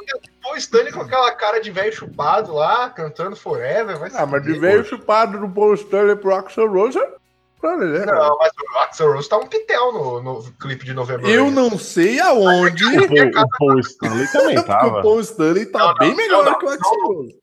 [0.51, 3.99] O Stanley com aquela cara de velho chupado lá, cantando Forever.
[3.99, 8.07] Vai Ah, mas de velho chupado do Paul Stanley pro Axel Rose, né?
[8.07, 11.29] Não, mas o Axel Rose tá um pitel no, no clipe de novembro.
[11.29, 12.85] Eu não sei aonde.
[12.85, 15.03] O Paul, o Paul Stanley também Porque o tava.
[15.03, 17.07] Paul Stanley tá Não, não, bem melhor não, que o Axel.
[17.07, 17.37] Rose.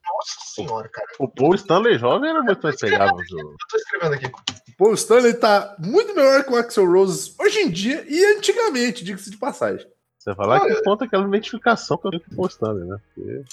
[0.54, 1.08] Senhora, cara.
[1.20, 3.18] O Paul Stanley jovem era muito mais pegável.
[3.18, 4.28] Eu tô escrevendo aqui.
[4.28, 9.04] O Paul Stanley tá muito melhor que o Axel Rose hoje em dia e antigamente,
[9.04, 9.88] diga-se de passagem.
[10.20, 10.76] Você falar Olha.
[10.76, 12.98] que conta aquela identificação que eu tenho com o Paul Stanley, né?
[13.14, 13.44] Porque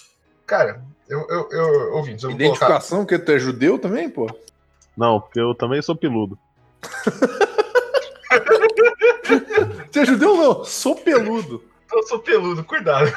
[0.50, 2.66] Cara, eu, eu, eu ouvintes, eu vou colocar.
[2.66, 4.26] Identificação, que tu é judeu também, pô?
[4.96, 6.36] Não, porque eu também sou peludo.
[9.90, 10.64] Você é judeu não?
[10.64, 11.62] Sou peludo.
[11.92, 13.10] Eu sou peludo, cuidado.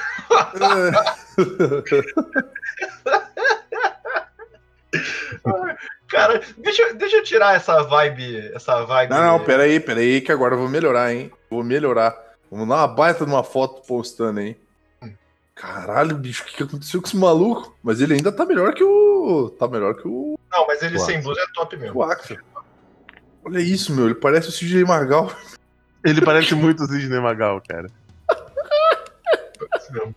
[6.07, 8.51] Cara, deixa, eu- deixa eu tirar essa vibe.
[8.53, 9.09] Essa vibe.
[9.09, 11.31] Não, não, peraí, peraí, que agora eu vou melhorar, hein?
[11.49, 12.15] Vou melhorar.
[12.51, 14.55] Vamos dar uma baita numa foto postando, hein?
[15.55, 17.75] Caralho, bicho, o que, que aconteceu com esse maluco?
[17.83, 19.49] Mas ele ainda tá melhor que o.
[19.57, 21.11] Tá melhor que o, Não, mas ele Claro.
[21.11, 21.99] sem blusa é top mesmo.
[21.99, 22.37] o Axel.
[23.45, 24.05] Olha isso, meu.
[24.05, 25.31] Ele parece o CJ Magal.
[26.05, 27.87] Ele parece muito o Sidney Magal, cara.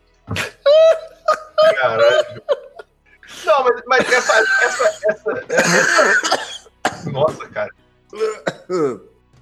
[1.81, 2.43] Caralho.
[3.47, 4.33] Não, mas, mas essa,
[4.63, 7.71] essa, essa, essa- Nossa, cara.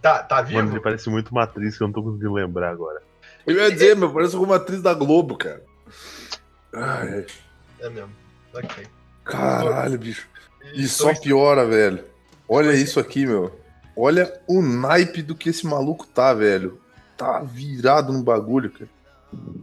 [0.02, 0.72] Tá, tá Mano, vivo?
[0.74, 3.02] ele parece muito uma atriz que eu não tô conseguindo lembrar agora.
[3.46, 5.62] Eu ia dizer, meu, parece alguma atriz da Globo, cara.
[6.72, 7.26] Ai,
[7.80, 8.10] É mesmo.
[8.52, 8.86] Ok.
[9.24, 10.26] caralho, bicho.
[10.74, 12.04] E só piora, velho.
[12.48, 13.58] Olha isso aqui, meu.
[13.96, 16.80] Olha o naipe do que esse maluco tá, velho.
[17.16, 18.90] Tá virado no bagulho, cara.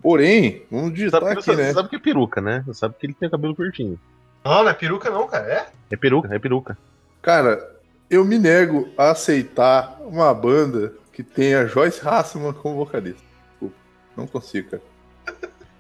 [0.01, 1.73] Porém, vamos digitar Sabe, aqui, sabe, né?
[1.73, 2.63] sabe que é peruca, né?
[2.65, 3.99] Você sabe que ele tem cabelo curtinho.
[4.43, 5.45] Não, não é peruca não, cara.
[5.54, 5.67] É?
[5.91, 6.77] É peruca, é peruca.
[7.21, 7.75] Cara,
[8.10, 13.21] eu me nego a aceitar uma banda que tenha Joyce Hasselman como vocalista.
[13.51, 13.75] Desculpa,
[14.17, 14.84] não consigo, cara.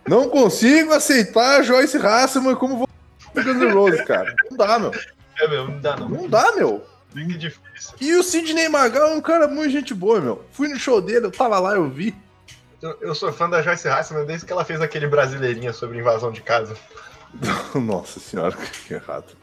[0.07, 2.89] Não consigo aceitar a Joyce Hasselman como vo...
[3.33, 4.33] do Guns N' Roses, cara.
[4.49, 4.91] Não dá, meu.
[5.39, 6.09] É mesmo, não dá não.
[6.09, 6.85] Não dá, meu.
[7.13, 7.95] Que difícil.
[7.99, 10.45] E o Sidney Magal é um cara muito gente boa, meu.
[10.51, 12.15] Fui no show dele, eu tava lá, eu vi.
[12.81, 16.31] Eu, eu sou fã da Joyce Hasselman desde que ela fez aquele brasileirinha sobre invasão
[16.31, 16.75] de casa.
[17.75, 18.55] Nossa senhora,
[18.87, 19.35] que errado.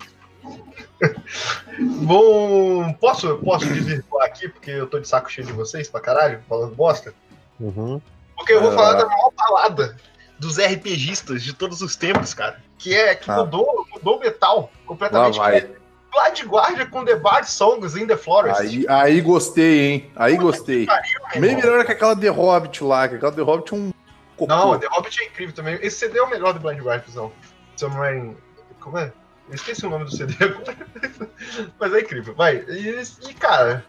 [1.80, 6.42] Bom, posso, posso desvirtuar aqui, porque eu tô de saco cheio de vocês pra caralho,
[6.48, 7.14] falando bosta?
[7.60, 8.00] Uhum.
[8.36, 8.74] Porque eu vou Ah.
[8.74, 9.96] falar da maior balada
[10.38, 12.60] dos RPGistas de todos os tempos, cara.
[12.78, 13.38] Que é que Ah.
[13.38, 15.38] mudou, mudou o metal Lá completamente.
[15.38, 15.68] vai.
[16.10, 18.60] Blood Guardian com The Bard Songs in the Forest.
[18.62, 20.10] Aí, aí gostei, hein?
[20.16, 20.86] Aí gostei.
[20.86, 21.40] Pariu, irmão.
[21.56, 23.92] melhor que aquela The Hobbit lá, que aquela The Hobbit é um
[24.36, 24.46] cocô.
[24.52, 25.78] Não, The Hobbit é incrível também.
[25.82, 27.30] Esse CD é o melhor do Blind Guardian,
[27.78, 28.36] Submarine.
[28.80, 29.12] Como é?
[29.48, 30.76] Eu esqueci o nome do CD agora.
[31.80, 32.34] Mas é incrível.
[32.34, 32.64] Vai.
[32.68, 33.84] E, eles- e, cara,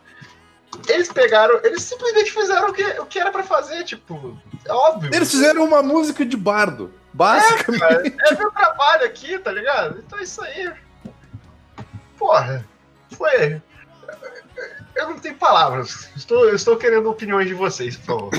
[0.88, 1.60] eles pegaram.
[1.64, 4.38] Eles simplesmente fizeram o que, o que era pra fazer, tipo.
[4.66, 5.10] É óbvio.
[5.14, 6.94] Eles fizeram uma música de bardo.
[7.12, 7.80] Basicamente.
[7.80, 10.00] Cara, é meu trabalho aqui, tá ligado?
[10.06, 10.72] Então é isso aí.
[12.18, 12.66] Porra.
[13.18, 13.62] Foi.
[14.96, 16.10] Eu não tenho palavras.
[16.16, 18.32] Estou, eu estou querendo opiniões de vocês, por favor.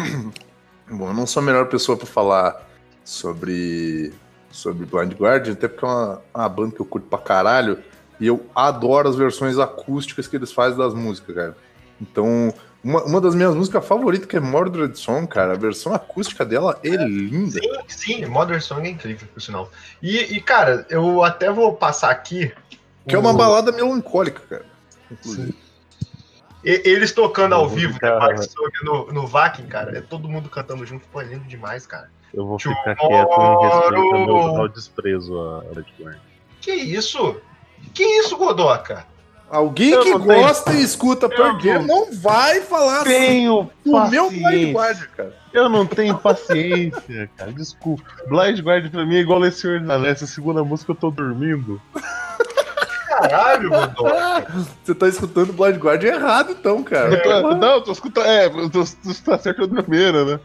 [0.90, 2.68] Bom, eu não sou a melhor pessoa pra falar
[3.04, 4.12] sobre,
[4.50, 7.78] sobre Blind Guardian, até porque é uma, uma banda que eu curto pra caralho.
[8.18, 11.56] E eu adoro as versões acústicas que eles fazem das músicas, cara.
[12.00, 12.52] Então,
[12.84, 16.78] uma, uma das minhas músicas favoritas, que é Mordred Song, cara, a versão acústica dela
[16.82, 17.58] é linda.
[17.60, 19.70] Sim, sim, Modern Song é incrível, por sinal.
[20.02, 22.52] E, e, cara, eu até vou passar aqui.
[23.08, 24.66] Que é uma o- balada melancólica, cara.
[25.10, 25.54] Inclusive.
[26.64, 27.98] e- Eles tocando ao vou vivo,
[28.42, 29.96] Song no, no Vakin, cara.
[29.96, 32.10] É todo mundo cantando junto, pô, é lindo demais, cara.
[32.32, 36.18] Eu vou ficar quieto em respeito ao meu total desprezo a Red Guard.
[36.60, 37.36] Que isso?
[37.94, 39.04] Que isso, Godoka?
[39.50, 44.08] Alguém Eu que não tenho- gosta e escuta Pearl não- não vai falar Tenho o
[44.08, 44.72] meu Blind.
[44.76, 45.36] Guardian, cara.
[45.52, 47.52] Eu não tenho paciência, cara.
[47.52, 48.04] Desculpa.
[48.28, 50.12] Blind Guard pra mim é igual esse Senhor dos Anéis.
[50.22, 51.82] Essa segunda música eu tô dormindo.
[53.08, 54.46] Caralho, Godoka.
[54.84, 57.20] Você tá escutando Blind Guardian errado, então, cara.
[57.20, 58.26] Tô- não, eu tô escutando.
[58.26, 60.40] É, eu tô, tu tá certo da primeira, né?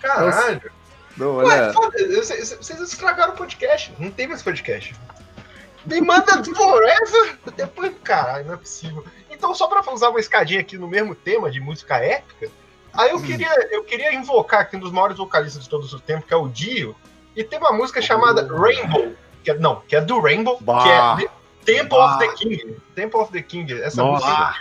[0.00, 0.70] Caralho.
[1.16, 1.72] Não, Ué, olha.
[1.72, 3.92] foda, vocês vocês estragaram o podcast.
[3.98, 4.94] Não tem mais podcast.
[5.84, 7.92] Me manda Forever depois.
[8.04, 9.04] Caralho, não é possível.
[9.30, 12.50] Então, só pra usar uma escadinha aqui no mesmo tema de música épica,
[12.92, 16.26] aí eu queria, eu queria invocar aqui um dos maiores vocalistas de todos os tempos,
[16.26, 16.94] que é o Dio,
[17.34, 19.12] e tem uma música chamada Rainbow.
[19.42, 21.16] Que é, não, que é do Rainbow, Bah.
[21.16, 21.30] que é
[21.64, 22.76] Temple of the King.
[22.94, 23.72] Temple of the King.
[23.82, 24.26] Essa Nossa.
[24.26, 24.56] música.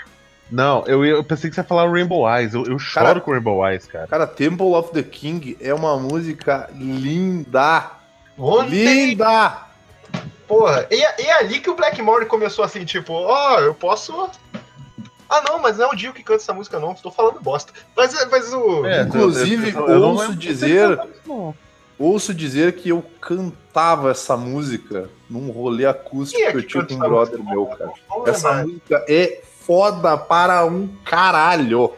[0.50, 2.54] Não, eu, eu pensei que você ia falar Rainbow Eyes.
[2.54, 4.08] Eu, eu choro Cara- com Rainbow Eyes, cara.
[4.08, 7.92] Cara, Temple of the King é uma música linda.
[8.38, 9.58] Ontem, Linda!
[10.48, 10.88] porra.
[10.90, 14.30] E, é- ali que o Blackmore começou assim, tipo, ó, eu posso.
[15.30, 16.94] Ah, não, mas não é o Dio que canta essa música, não.
[16.96, 17.74] Tô falando bosta.
[17.96, 18.86] Mas, mas o.
[18.86, 21.54] É, Inclusive, eu- eu- ouço dizer- Não.
[22.00, 26.94] Ouço dizer que eu cantava essa música num rolê acústico é que eu tinha com
[26.94, 27.52] um brother música?
[27.56, 27.92] meu, cara.
[28.28, 31.94] Essa música é foda para um caralho.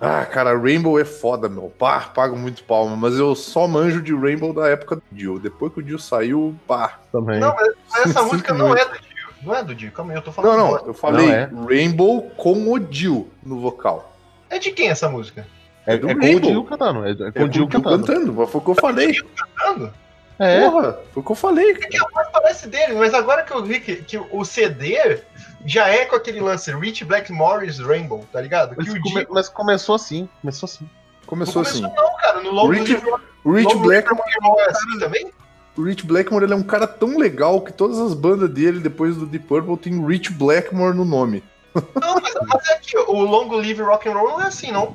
[0.00, 1.72] Ah, cara, Rainbow é foda, meu.
[1.78, 5.38] Pá, pago muito palma, mas eu só manjo de Rainbow da época do Dio.
[5.38, 6.98] Depois que o Dio saiu, pá.
[7.12, 7.40] Também.
[7.40, 9.28] Não, mas, essa música não é do Dio.
[9.42, 10.56] Não é do Dio, calma aí, eu tô falando.
[10.56, 11.74] Não, não, eu falei Não é.
[11.74, 14.16] Rainbow com o Dio no vocal.
[14.48, 15.46] É de quem essa música?
[15.86, 16.50] É, do é com o Rainbow.
[16.50, 17.06] Dio cantando.
[17.06, 18.06] É, é com É o Dio cantando.
[18.06, 19.14] cantando, foi o que eu falei.
[19.36, 19.92] Cantando?
[20.38, 20.68] É.
[20.68, 21.70] Porra, foi o que eu falei.
[21.70, 25.20] É que a voz parece dele, mas agora que eu vi que, que o CD
[25.64, 28.74] já é com aquele lance Rich Blackmore's Rainbow, tá ligado?
[28.76, 29.28] Mas, Que o come- Dio.
[29.34, 30.28] mas começou assim.
[30.40, 30.84] Começou assim.
[30.84, 31.96] Não Começou começou assim.
[31.96, 32.40] não, cara.
[32.40, 35.30] No Long Rich- Live Rock O Rich Blackmore, Roll é assim também?
[35.76, 39.16] o Rich Blackmore ele é um cara tão legal que todas as bandas dele, depois
[39.16, 41.42] do Deep Purple, tem Rich Blackmore no nome.
[41.74, 44.94] Não, mas, mas é que o Long Live Rock and Roll não é assim, não.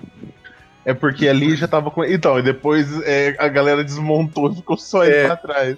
[0.86, 2.04] É porque ali já tava com.
[2.04, 5.26] Então, e depois é, a galera desmontou e ficou só ele É.
[5.28, 5.78] pra trás.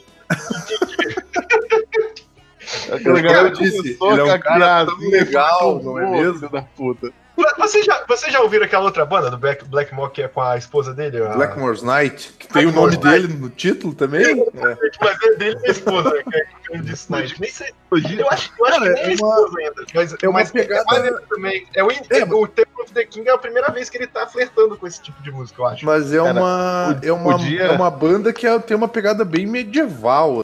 [2.86, 6.50] Aquela Como galera eu disse, ele é um a cara tão legal, não é mesmo?
[6.50, 7.12] da puta.
[7.58, 10.58] Você já, você já ouviram aquela outra banda do Black, Blackmore que é com a
[10.58, 11.22] esposa dele?
[11.24, 14.24] a- Blackmore's Night, que tem o nome Blackmore's dele no título também.
[14.42, 14.78] É.
[15.02, 16.46] Mas é dele e a esposa, né, que é
[16.78, 17.40] Candice Night.
[17.42, 17.70] Nem sei.
[17.92, 19.86] Eu acho, eu acho Cara, que nem é a uma- esposa ainda.
[19.94, 21.68] Mas, é uma mas pegada- mais ele também.
[21.76, 24.26] É o, É, o Temple of the King é a primeira vez que ele tá
[24.28, 25.86] flertando com esse tipo de música, eu acho.
[25.86, 28.88] Mas é Cara, uma, o- é, uma, dia- é uma banda que é- tem uma
[28.88, 30.44] pegada bem medieval.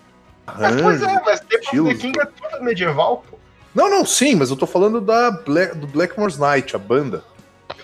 [0.58, 3.37] Mas, pois é, mas Temple of the King é tudo medieval, pô.
[3.76, 7.24] Não, não, sim, mas eu tô falando da Black, do Blackmore's Night, a banda.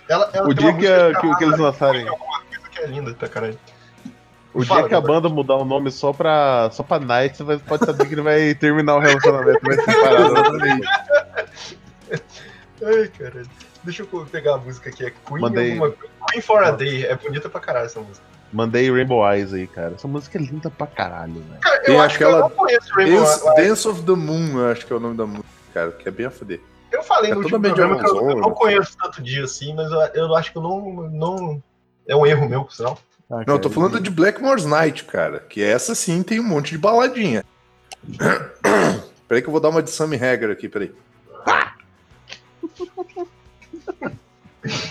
[0.10, 2.06] Ela, ela O dia que, a- que, que eles lançarem.
[2.72, 3.58] que é linda pra caralho.
[4.54, 7.44] O Fala, dia que a banda mudar o nome só pra, só pra Night, você
[7.44, 10.30] vai, pode saber que ele vai terminar o relacionamento, vai se separar.
[12.86, 13.48] Ai, caralho.
[13.84, 15.06] Deixa eu pegar a música aqui.
[15.06, 15.72] É Queen Manda aí.
[15.74, 15.94] alguma.
[16.32, 17.06] Queen for a Day.
[17.06, 18.26] É bonita pra caralho essa música.
[18.52, 19.94] Mandei Rainbow Eyes aí, cara.
[19.96, 21.60] Essa música é linda pra caralho, velho.
[21.60, 23.56] Cara, eu Tem acho que eu aquela não conheço Rainbow Dance, Eyes.
[23.56, 26.12] Dance of the Moon, eu acho que é o nome da música, cara, que é
[26.12, 26.60] bem a foder.
[26.92, 28.56] Eu falei É no último programa que eu, eu não né?
[28.56, 31.64] conheço tanto dia assim, mas eu, eu acho que eu não, não.
[32.08, 33.00] É um erro meu, sinal.
[33.30, 36.44] Ah, Não, cara, eu tô falando de Blackmore's Night, cara, que essa sim tem um
[36.44, 37.44] monte de baladinha.
[39.28, 40.94] peraí que eu vou dar uma de Sammy Hagar aqui, peraí.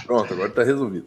[0.05, 1.07] Pronto, agora tá resolvido.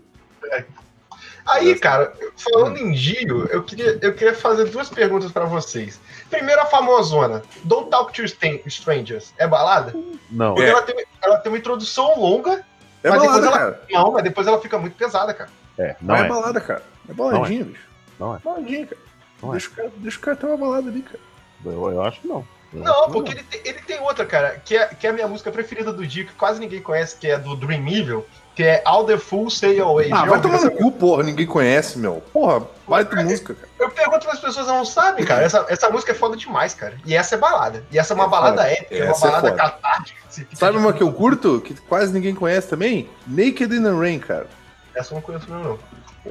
[1.45, 5.99] Aí, cara, falando em Dio, eu queria, eu queria fazer duas perguntas pra vocês.
[6.29, 7.43] Primeiro, a famosona.
[7.63, 8.23] Don't Talk to
[8.67, 9.33] Strangers.
[9.37, 9.93] É balada?
[10.31, 10.71] Não, Porque É.
[10.71, 12.63] ela, tem, ela tem uma introdução longa,
[13.03, 13.81] É Mas depois balada, ela- cara.
[13.91, 15.49] não, mas depois ela fica muito pesada, cara.
[15.77, 16.27] é, Não não é, é.
[16.27, 16.81] balada, cara.
[17.07, 17.87] É baladinha, bicho.
[18.19, 18.39] Não é.
[18.39, 19.01] Baladinha, cara.
[19.43, 19.51] Não é.
[19.51, 21.19] deixa, o cara deixa o cara ter uma balada ali, cara.
[21.63, 22.47] Eu, eu acho que não.
[22.73, 25.13] Eu Não, que porque ele tem, ele tem outra, cara, que é, que é a
[25.13, 28.63] minha música preferida do Dio, que quase ninguém conhece, que é do Dream Evil, que
[28.63, 30.09] é All the Fools Stay Away.
[30.13, 31.23] Ah, Já vai tomar no cu, porra.
[31.23, 32.23] Ninguém conhece, meu.
[32.31, 33.67] Porra, baita música, cara.
[33.77, 35.43] Eu pergunto as pessoas, não sabem, cara.
[35.43, 36.95] Essa, essa música é foda demais, cara.
[37.05, 37.83] E essa é balada.
[37.91, 38.71] E essa é uma É balada foda.
[38.71, 39.51] épica, é uma é balada foda.
[39.61, 40.19] catártica.
[40.29, 43.09] Fica Sabe uma que eu curto, que quase ninguém conhece também?
[43.27, 44.47] Naked in the Rain, cara.
[44.95, 45.79] Essa eu não conheço mesmo, não.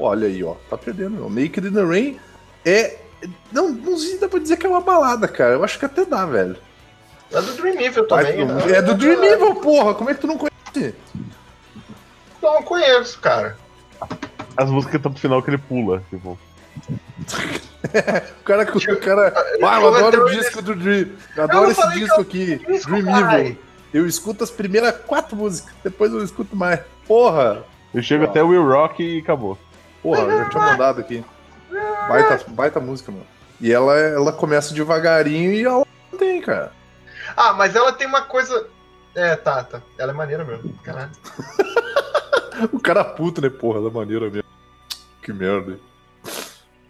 [0.02, 0.54] Olha aí, ó.
[0.70, 1.28] Tá perdendo, meu.
[1.30, 2.18] Naked in the Rain
[2.64, 2.96] é.
[3.52, 5.52] Não, não sei se dá pra dizer que é uma balada, cara.
[5.52, 6.56] Eu acho que até dá, velho.
[7.32, 8.44] É do Dream Evil também.
[8.44, 8.72] né?
[8.72, 9.94] é do Dream Evil, porra.
[9.94, 10.94] Como é que tu não conhece?
[12.44, 13.56] Não conheço, cara.
[14.54, 16.38] As músicas que estão pro final que ele pula, tipo.
[18.40, 18.62] O cara.
[18.64, 21.10] O cara ah, eu adoro o disco do Dream.
[21.36, 22.56] Eu adoro esse disco eu- aqui.
[22.66, 23.30] disco, Dream.
[23.40, 23.58] Evil.
[23.92, 26.80] Eu escuto as primeiras quatro músicas, depois eu não escuto mais.
[27.06, 27.62] Porra!
[27.92, 28.26] Eu chego Ah.
[28.28, 29.56] até o Will Rock e acabou.
[30.02, 31.24] Porra, eu já tinha mandado aqui.
[32.08, 33.26] Baita, baita música, mano.
[33.60, 35.86] E ela, ela começa devagarinho e ela
[36.18, 36.72] tem, cara.
[37.36, 38.66] Ah, mas ela tem uma coisa.
[39.14, 39.80] É, tá, tá.
[39.98, 40.72] Ela é maneira mesmo.
[40.82, 41.10] Caralho.
[42.72, 43.48] O cara puto, né?
[43.48, 44.48] Porra, da maneira mesmo.
[45.22, 45.78] Que merda.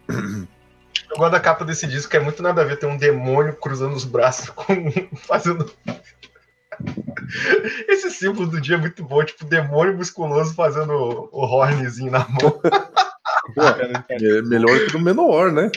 [0.08, 2.78] Eu gosto da capa desse disco, que é muito nada a ver.
[2.78, 4.66] Tem um demônio cruzando os braços, com...
[5.16, 5.70] fazendo.
[7.88, 12.26] Esse símbolo do dia é muito bom, tipo, demônio musculoso fazendo o, o hornzinho na
[12.28, 12.60] mão.
[14.08, 15.70] É melhor que no Menor, né?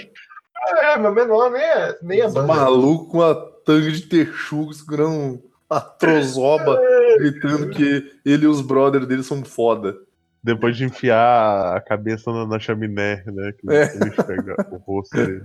[0.70, 2.48] É, meu menor nem é, nem é banda.
[2.48, 6.80] maluco com a tanga de texugo segurando a trozoba,
[7.18, 9.96] gritando que ele e os brothers dele são foda.
[10.44, 13.52] Depois de enfiar a cabeça na, na chaminé, né?
[13.60, 13.94] Que É.
[13.96, 15.44] ele enxerga o rosto dele.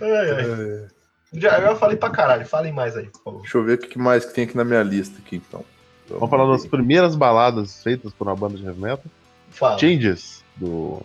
[0.00, 0.86] Ai, ai.
[1.34, 3.40] Já, eu falei pra caralho, falem mais aí, por favor.
[3.42, 5.62] Deixa eu ver o que mais que tem aqui na minha lista aqui, então.
[6.08, 9.04] Vamos falar das primeiras baladas feitas por uma banda de heavy metal.
[9.50, 9.78] Fala.
[9.78, 11.02] Changes, do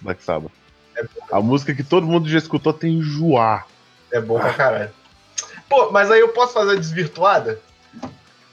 [0.00, 0.52] Black Sabbath.
[1.32, 3.66] A música que todo mundo já escutou até enjoar.
[4.12, 4.90] É bom pra caralho.
[5.68, 7.58] Pô, mas aí eu posso fazer a desvirtuada?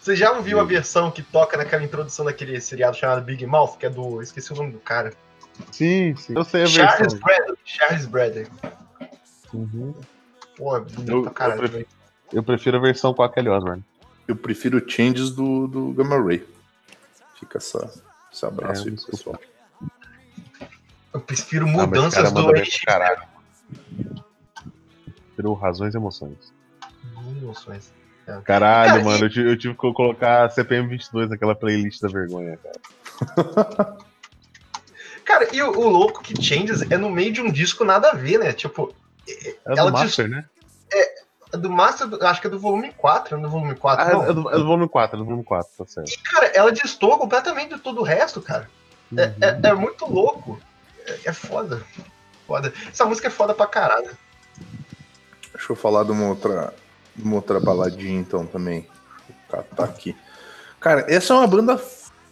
[0.01, 3.85] Você já ouviu a versão que toca naquela introdução daquele seriado chamado Big Mouth, que
[3.85, 4.15] é do.
[4.15, 5.13] eu Esqueci o nome do cara.
[5.71, 6.33] Sim, sim.
[6.35, 7.19] Eu sei a Charles versão.
[7.19, 7.57] Bradley.
[7.63, 8.47] Charles Bradley.
[9.53, 9.93] Uhum.
[10.57, 11.61] Pô, é bonito Eu- pra caralho.
[11.63, 11.87] eu prefiro-.
[12.33, 13.83] Eu prefiro a versão com a Kelly Osbourne.
[14.27, 16.47] Eu prefiro Changes do, do Gamma Ray.
[17.39, 17.91] Fica essa,
[18.31, 19.39] esse abraço É, aí, pessoal.
[21.13, 23.21] Eu prefiro Ah, mudanças cara do pra caralho.
[25.27, 26.53] Prefiro razões e emoções.
[27.41, 27.91] Emoções.
[28.43, 32.57] Caralho, Cara, mano, eu tive, eu tive que colocar CPM 22 naquela playlist da vergonha,
[32.57, 33.97] cara.
[35.25, 38.15] Cara, e o, o louco que Changes é no meio de um disco nada a
[38.15, 38.51] ver, né?
[38.53, 38.93] Tipo,
[39.27, 40.45] É Ela do Master, né?
[40.91, 44.11] é do Master, acho que é do volume 4, não é do volume 4, Ah,
[44.13, 44.23] não.
[44.23, 46.09] é, do, é do volume 4, é do volume 4, tá certo.
[46.09, 48.69] E, cara, ela destoa completamente de todo o resto, cara.
[49.17, 49.33] É, Uhum.
[49.41, 50.59] é, é muito louco.
[51.05, 51.83] É, é foda.
[52.47, 52.73] Foda.
[52.89, 54.11] Essa música é foda pra caralho.
[55.53, 56.73] Deixa eu falar de uma outra,
[57.17, 58.87] uma outra baladinha então também.
[59.29, 60.15] Eu catar aqui.
[60.79, 61.77] Cara, essa é uma banda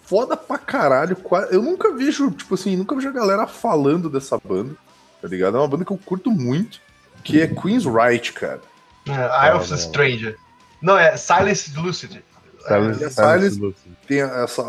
[0.04, 1.16] foda pra caralho.
[1.52, 4.76] Eu nunca vejo, tipo assim, nunca vejo a galera falando dessa banda,
[5.22, 5.58] tá ligado?
[5.58, 6.80] É uma banda que eu curto muito,
[7.24, 8.62] que é Queen's Right, cara.
[9.08, 9.78] É, Eye of the não.
[9.78, 10.38] Stranger.
[10.82, 12.24] Não, é Silence Lucid.
[12.68, 13.98] Silence, é Silence Silence- Lucid.
[14.08, 14.62] Tem essa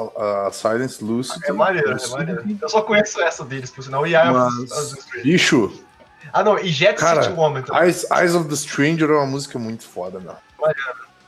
[0.46, 1.40] a Silence Lucid.
[1.44, 2.58] É maneiro, é maneiro.
[2.60, 4.06] Eu só conheço essa deles, por sinal.
[4.06, 5.22] E Eye of Mas, the Stranger.
[5.22, 5.72] bicho,
[6.32, 7.82] Ah, não, e Jet Cara, City Woman também.
[7.82, 10.34] Eyes, Eyes of the Stranger é uma música muito foda, meu.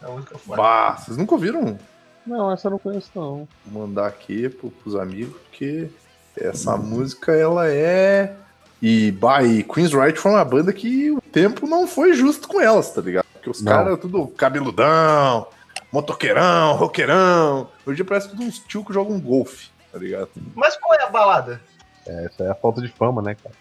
[0.02, 0.60] É uma música foda.
[0.60, 1.78] Bah, vocês nunca ouviram?
[2.26, 3.48] Não, essa eu não conheço, não.
[3.66, 5.90] Vou mandar aqui pro, pros amigos, porque
[6.36, 8.36] essa música ela é.
[8.80, 12.60] E, bah, e Queen's Right foi uma banda que o tempo não foi justo com
[12.60, 13.26] elas, tá ligado?
[13.32, 15.46] Porque os caras tudo cabeludão,
[15.92, 17.68] motoqueirão, roqueirão.
[17.86, 20.30] Hoje parece tudo uns tio que jogam golfe, tá ligado?
[20.54, 21.60] Mas qual é a balada?
[22.06, 23.54] Essa é a falta de fama, né, cara?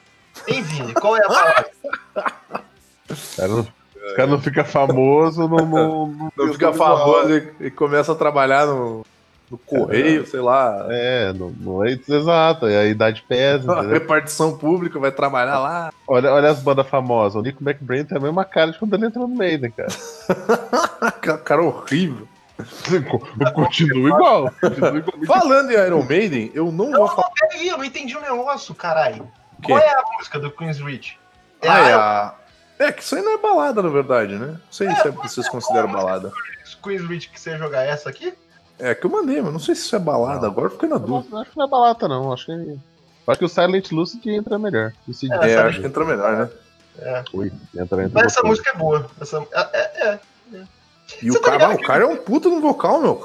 [0.48, 0.94] Hein, Vini?
[0.94, 1.72] Qual é a balada?
[3.10, 4.40] Os caras não, os caras não
[5.48, 9.06] não, não, Não fica famoso e, e começa a trabalhar no,
[9.52, 10.88] no correio, sei lá.
[10.90, 12.68] É, no, no exato.
[12.68, 15.94] É a idade pesa, A repartição pública vai trabalhar lá.
[16.08, 17.36] Olha, olha as bandas famosas.
[17.36, 19.90] O Nico McBrain tem a mesma cara de quando ele entrou no Maiden, cara.
[21.22, 22.28] Cara, cara horrível.
[23.54, 24.52] Continua igual.
[24.62, 25.26] Continua igual.
[25.26, 27.30] Falando em Iron Maiden, eu não vou falar.
[27.40, 29.28] Peraí, eu não entendi um negócio, caralho.
[29.66, 31.20] Qual é a música do Queen's Reach?
[31.62, 32.34] É Ah, é, a a...
[32.80, 34.48] é que isso aí não é balada, na verdade, né?
[34.48, 36.32] Não sei se é, vocês consideram balada.
[36.84, 38.34] Queen's Reach que você ia jogar essa aqui?
[38.80, 40.48] É que eu mandei, mas não sei se isso é balada.
[40.48, 41.30] Agora eu fiquei na dúvida.
[41.36, 42.34] não- acho que não é balata, não.
[42.34, 42.80] Acho que,
[43.28, 44.92] acho que o Silent Lucid entra melhor.
[45.14, 46.50] Cid- É, É, acho que entra melhor, né?
[47.00, 47.24] É.
[47.34, 49.08] Ui, entra, entra Mas essa música é boa.
[49.22, 50.20] Essa, é, é, é.
[51.22, 53.20] E o tá cara, ah, o cara é um puta no vocal, meu.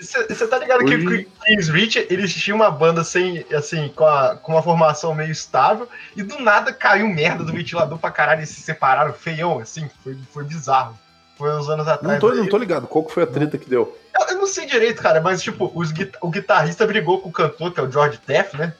[0.00, 4.36] Você tá ligado que o Queen's Reach, eles tinham uma banda sem, assim, com, a-
[4.36, 8.46] com uma formação meio estável, e do nada caiu merda do ventilador pra caralho e
[8.46, 10.98] se separaram feião, assim, foi, foi bizarro.
[11.36, 12.14] Foi uns anos atrás.
[12.14, 12.88] Não tô, não tô ligado.
[12.88, 13.96] Qual que foi a treta que deu?
[14.18, 17.72] Eu, eu não sei direito, cara, mas tipo, os o guitarrista brigou com o cantor,
[17.72, 18.74] que é o George Teff, né?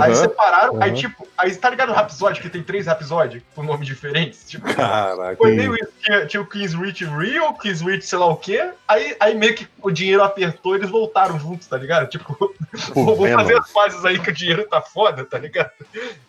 [0.00, 0.14] Aí Aham.
[0.14, 0.98] separaram, aí Aham.
[0.98, 4.48] tipo, aí tá ligado o Rhapsody, que tem três Rhapsody com nomes diferentes?
[4.48, 5.36] Tipo, Caraca.
[5.36, 8.70] foi meio isso, tinha, tinha o Queen's Reach Real, Queen's Reach sei lá o quê,
[8.88, 12.08] aí, aí meio que o dinheiro apertou e eles voltaram juntos, tá ligado?
[12.08, 12.54] Tipo,
[12.94, 13.38] vou Venom.
[13.38, 15.70] fazer as fases aí que o dinheiro tá foda, tá ligado?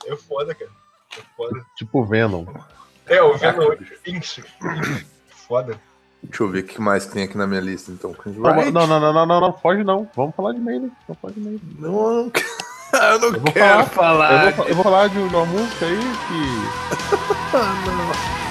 [0.05, 0.71] É foda, cara.
[1.17, 1.65] É foda.
[1.77, 2.45] Tipo Venom.
[3.07, 4.43] É, o Venom, isso,
[5.47, 5.79] foda.
[6.21, 8.15] Deixa eu ver o que mais que tem aqui na minha lista, então.
[8.25, 10.09] Não, não, não, não, não, não, não, foge não.
[10.15, 10.89] Vamos falar de Maiden.
[11.07, 11.61] Não pode Maiden.
[11.77, 12.31] Não, não
[13.13, 14.45] eu não Eu quero falar- falar.
[14.45, 16.43] Eu vou, eu vou falar de uma música aí que.
[18.23, 18.42] People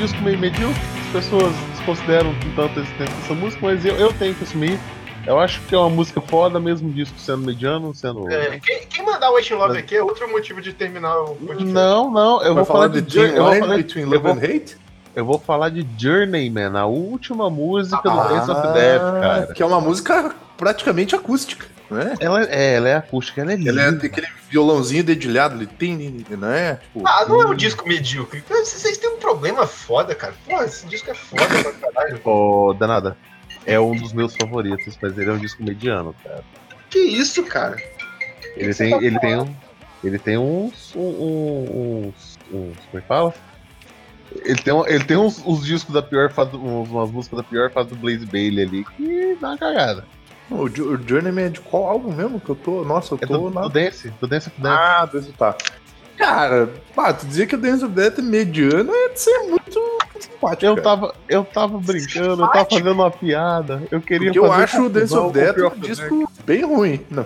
[0.00, 0.80] disco meio medíocre.
[1.06, 4.78] As pessoas desconsideram com tanta existência essa música, mas eu, eu tenho que assumir.
[5.26, 8.28] Eu acho que é uma música foda, mesmo o disco sendo mediano, sendo.
[8.30, 11.64] É, quem, quem mandar o Waiting Love aqui é outro motivo de terminar o podcast.
[11.64, 14.02] Não, não, eu Vai vou falar falar de, de Jour- Thin eu vou falar, Between
[14.02, 14.76] eu Love vou- and Hate?
[15.14, 19.46] eu vou falar de Journeyman, a última música do Ah, Dance of Death, cara.
[19.54, 22.14] Que é uma música praticamente acústica, né?
[22.20, 23.70] Ela é, ela é acústica, ela é linda.
[23.70, 25.96] Ela é aquele violãozinho dedilhado, ele tem,
[26.30, 26.76] né?
[26.76, 28.42] Tipo, Ah, não é um disco medíocre.
[28.48, 30.34] Vocês têm um problema foda, cara.
[30.48, 32.20] Pô, esse disco é foda pra caralho.
[32.24, 33.16] Ô, danada.
[33.66, 36.42] É um dos meus favoritos, mas ele é um disco mediano, cara.
[36.88, 37.76] Que isso, cara?
[38.56, 39.54] Ele que você tem, tá ele tem um,
[40.02, 43.34] ele tem uns, um- um- uns, uns, como é que fala?
[44.44, 47.70] Ele tem, um- ele tem uns, uns discos da pior fase, umas músicas da pior
[47.70, 50.04] fase do Blaze Bailey ali que dá uma cagada.
[50.50, 52.84] O, Jo- o Journeyman é de qual álbum mesmo que eu tô?
[52.84, 53.62] Nossa, eu É tô do, na.
[53.62, 54.72] do Dance, do Dance of Death.
[54.78, 55.56] Ah, Dance tá.
[56.16, 59.80] Cara, pá, tu dizer que o Dance of Death é mediano é de ser muito
[60.18, 60.66] simpático.
[60.66, 60.82] eu cara.
[60.82, 63.82] tava, eu tava brincando, eu tava fazendo uma piada.
[63.90, 67.06] Eu queria Porque eu fazer acho o Dance of Death um disco bem ruim.
[67.10, 67.24] Não.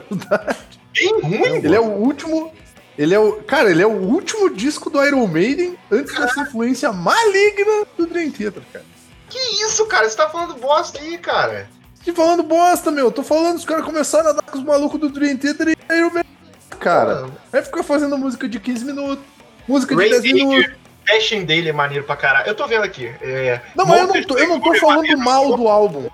[0.93, 1.57] Bem ruim.
[1.57, 2.53] Ele é o último.
[2.97, 3.33] Ele é o.
[3.43, 8.31] Cara, ele é o último disco do Iron Maiden antes dessa influência maligna do Dream
[8.31, 8.85] Theater, cara.
[9.29, 10.09] Que isso, cara?
[10.09, 11.69] Você tá falando bosta aí, cara.
[12.07, 13.11] E falando bosta, meu.
[13.11, 16.11] Tô falando, os caras começaram a dar com os malucos do Dream Theater e Iron
[16.11, 16.35] Maiden.
[16.79, 19.25] Cara, aí fica fazendo música de 15 minutos,
[19.67, 20.73] música de Ray 10 minutos.
[21.07, 22.49] Passion dele é maneiro pra caralho.
[22.49, 23.07] Eu tô vendo aqui.
[23.21, 26.09] É, Não, mas eu não tô, eu não tô é falando mal do álbum.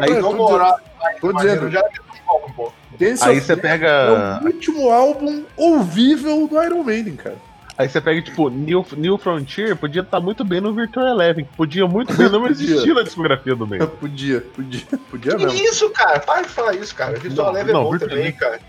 [0.00, 0.74] Aí, eu Vamos tô orar.
[1.20, 2.10] Tô Maneiro, dizendo, já é.
[2.98, 3.88] Dance Aí você pega.
[3.88, 7.36] É o último álbum ouvível do Iron Maiden, cara.
[7.80, 11.48] Aí você pega, tipo, New, New Frontier, podia estar muito bem no Virtual Eleven.
[11.56, 13.88] Podia muito bem não existir na discografia do meio.
[13.88, 15.64] Podia, podia, podia Que mesmo.
[15.64, 16.20] isso, cara?
[16.20, 17.18] Para de falar isso, cara.
[17.18, 18.60] Virtual Não, Eleven é não, bom Virtual também, cara.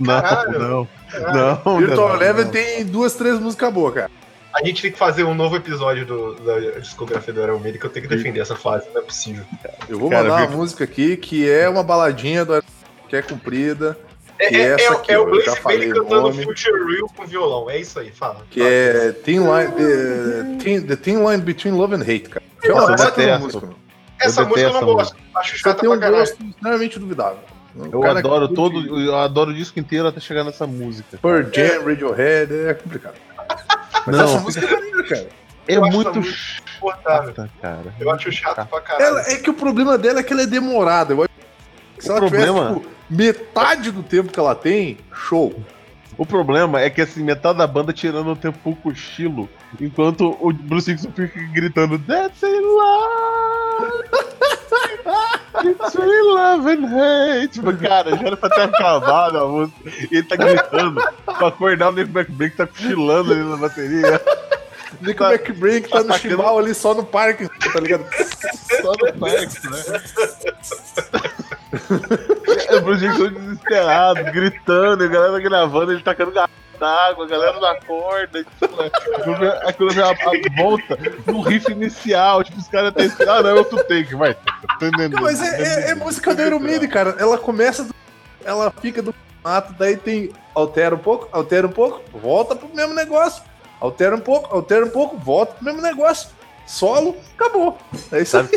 [0.00, 0.58] Não, Caralho.
[0.58, 1.60] não, Caralho.
[1.66, 1.78] não.
[1.80, 2.50] Virtual não, Eleven não.
[2.50, 4.10] tem duas, três músicas boas, cara.
[4.54, 7.84] A gente tem que fazer um novo episódio do, da discografia do Iron Maiden que
[7.84, 9.44] eu tenho que defender essa fase, não é possível.
[9.86, 12.64] Eu vou Cara, mandar uma música aqui que é uma baladinha do
[13.06, 13.98] que é comprida,
[14.38, 16.44] É, Que é, essa é, aqui, é ó, o Blaze Bailey cantando nome.
[16.44, 17.70] Future Real com violão.
[17.70, 18.44] É isso aí, fala.
[18.50, 18.72] que Fala.
[18.72, 22.44] é Thin Line, the, thin, the Thin Line Between Love and Hate, cara.
[22.60, 22.88] Que é uma
[23.38, 23.68] música.
[24.18, 25.16] Essa eu música eu não gosto.
[25.34, 27.38] Acho chata tem um gosto extremamente duvidável.
[27.92, 29.00] Eu adoro todo.
[29.00, 31.18] Eu adoro o disco inteiro até chegar nessa música.
[31.18, 33.14] Pearl Jam, Radiohead, é complicado.
[34.06, 35.28] Mas Não, essa música é maneira, cara.
[35.68, 37.94] É muito chata, cara.
[37.98, 39.04] Eu acho chato pra caralho.
[39.04, 41.12] Ela, é que o problema dela é que ela é demorada.
[41.12, 41.25] Eu
[41.98, 45.54] se O ela problema- tivesse, tipo, metade do tempo que ela tem, show.
[46.18, 49.48] O problema é que assim, metade da banda tirando o tempo pro cochilo,
[49.80, 54.02] enquanto o Bruce Dixon fica gritando That's in love!
[55.64, 57.48] It's really love and hate!
[57.48, 59.78] Tipo, cara, já era pra ter acabado a música.
[60.10, 64.20] E ele tá gritando pra acordar o Nick McBrain que tá cochilando ali na bateria.
[65.00, 68.06] Nick Tá- McBrain que tá no chimbal ali só no parque, tá ligado?
[68.82, 70.02] Só no parque, né?
[72.76, 76.32] o Bruce Dixon desesperado, gritando, a galera gravando, ele tacando
[76.78, 78.44] d'água, a galera na corda.
[79.76, 83.54] Quando vem a, a volta, no riff inicial, tipo, os caras até ah, não, é
[83.54, 84.36] outro take, vai.
[85.10, 87.16] Não, mas é, é- é música do Maiden, cara.
[87.18, 87.94] Ela começa, do-
[88.44, 90.30] ela fica do mato, daí tem.
[90.54, 93.42] Altera um pouco, altera um pouco, volta pro mesmo negócio.
[93.78, 96.30] Altera um pouco, altera um pouco, volta pro mesmo negócio.
[96.66, 97.78] Solo, acabou.
[98.10, 98.48] É isso aí.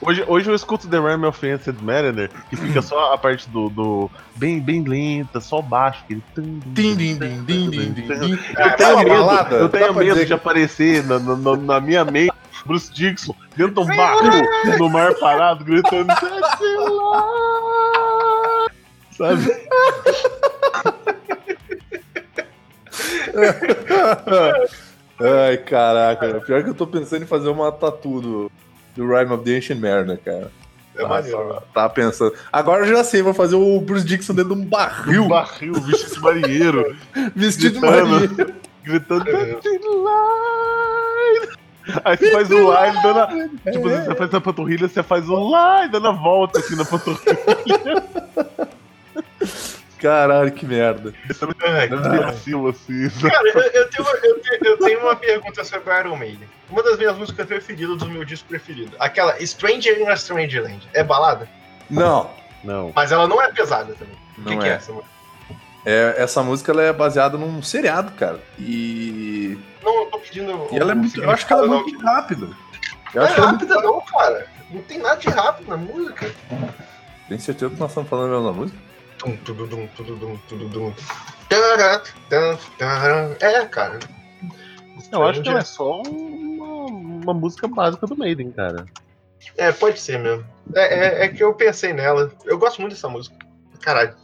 [0.00, 3.68] Hoje, hoje eu escuto The Ram of Ancient Mariner, que fica só a parte do,
[3.68, 6.02] do bem, bem lenta, só baixo.
[6.04, 6.22] Aquele...
[8.58, 12.32] Eu tenho medo, eu tenho medo de aparecer na, na- na- minha mente
[12.64, 14.24] Bruce Dixon dentro de um barco
[14.78, 16.12] no mar parado, gritando
[19.16, 19.42] Sabe?
[25.22, 26.40] Ai, caraca.
[26.40, 28.52] Pior que eu tô pensando em fazer uma tatu do,
[28.96, 30.50] do Rhyme of the Ancient Mariner, cara.
[30.96, 31.62] É maneiro.
[31.72, 32.34] Tá pensando.
[32.52, 35.72] Agora eu já sei, vou fazer o Bruce Dixon dentro de um barril, Um barril,
[35.74, 36.96] vestido de marinheiro,
[37.34, 38.54] vestido de marinheiro.
[38.82, 39.62] gritando love".
[42.04, 43.26] Aí você faz o line dando a,
[43.72, 48.04] Tipo, você faz a panturrilha, você faz o line dando a volta assim na panturrilha.
[50.02, 51.14] Caralho, que merda.
[52.26, 53.08] Vacilo assim.
[53.08, 53.30] sabe?
[53.30, 56.48] Cara, eu, eu tenho, uma- eu, tenho, eu tenho uma pergunta sobre o Iron Maiden.
[56.68, 58.96] Uma das minhas músicas preferidas, do meu disco preferido.
[58.98, 60.88] Aquela Stranger in a Strangerland.
[60.92, 61.48] É balada?
[61.88, 62.30] Não,
[62.64, 62.92] Não.
[62.94, 64.16] Mas ela não é pesada também.
[64.38, 64.74] O que, não que é é.
[64.74, 65.12] essa música?
[65.84, 68.40] É, Essa música ela é baseada num seriado, cara.
[68.58, 69.58] E.
[69.82, 70.68] Não, eu tô pedindo.
[70.72, 71.20] E ela é muito.
[71.22, 72.48] Eu acho que ela é muito rápida.
[73.14, 74.46] Eu Não, que é ela é rápida, não, cara.
[74.70, 76.30] Não tem nada de rápido na música.
[77.28, 78.78] Tem certeza que nós estamos falando a mesma música?
[79.22, 80.92] Tum, tududum, tududum, tududum.
[81.48, 83.30] Tará, tan, tará.
[83.40, 84.00] É, cara.
[85.12, 88.84] Eu acho que ela é só uma, uma música básica do Maiden, cara.
[89.56, 90.44] É, pode ser mesmo.
[90.74, 92.32] É, é, é que eu pensei nela.
[92.44, 93.36] Eu gosto muito dessa música.
[93.80, 94.14] Caralho.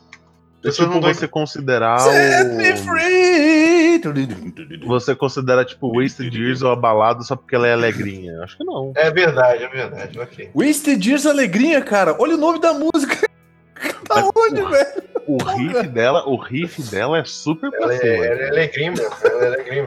[0.65, 2.77] É tipo não dão- você considerar Set me o...
[2.79, 4.01] free!
[4.87, 8.43] Você considera tipo Wasted Years ou a balada só porque ela é alegrinha?
[8.43, 8.93] Acho que não.
[8.97, 10.51] É verdade, é verdade, ok.
[10.55, 12.17] Wasted Years Alegrinha, cara.
[12.19, 13.28] Olha o nome da música.
[14.09, 15.09] Tá Mas, onde, porra, velho?
[15.27, 18.07] O riff dela, o riff dela é super pra Ela cima.
[18.09, 19.11] é, ela é alegria, meu.
[19.25, 19.87] Ela é.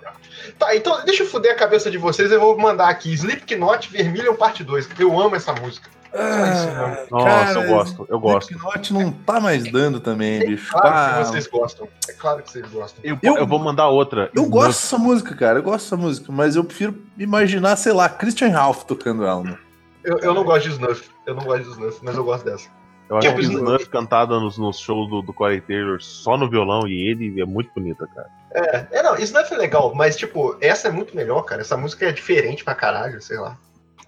[0.59, 2.31] Tá, então deixa eu fuder a cabeça de vocês.
[2.31, 4.89] Eu vou mandar aqui Slipknot Vermilion Parte 2.
[4.99, 5.89] Eu amo essa música.
[6.13, 8.49] Ah, Nossa, cara, eu gosto, eu gosto.
[8.51, 10.71] Slipknot não tá mais dando também, bicho.
[10.71, 11.87] Claro Ah, que vocês gostam.
[12.07, 12.99] É claro que vocês gostam.
[13.03, 14.29] Eu, Eu- eu vou mandar outra.
[14.35, 15.59] Eu gosto dessa música, cara.
[15.59, 19.41] Eu gosto dessa música, mas eu prefiro imaginar, sei lá, Christian Ralph tocando ela.
[19.43, 19.57] Né?
[20.03, 21.09] Eu, eu não gosto de Snuff.
[21.25, 22.69] Eu não gosto de Snuff, mas eu gosto dessa.
[23.11, 23.89] Eu acho Tipo, que o Snuff.
[23.89, 27.69] Cantada nos, nos shows do, do Corey Taylor só no violão e ele é muito
[27.75, 28.29] bonita, cara.
[28.53, 31.59] É, é, não, Snuff é legal, mas tipo, essa é muito melhor, cara.
[31.59, 33.57] Essa música é diferente pra caralho, sei lá.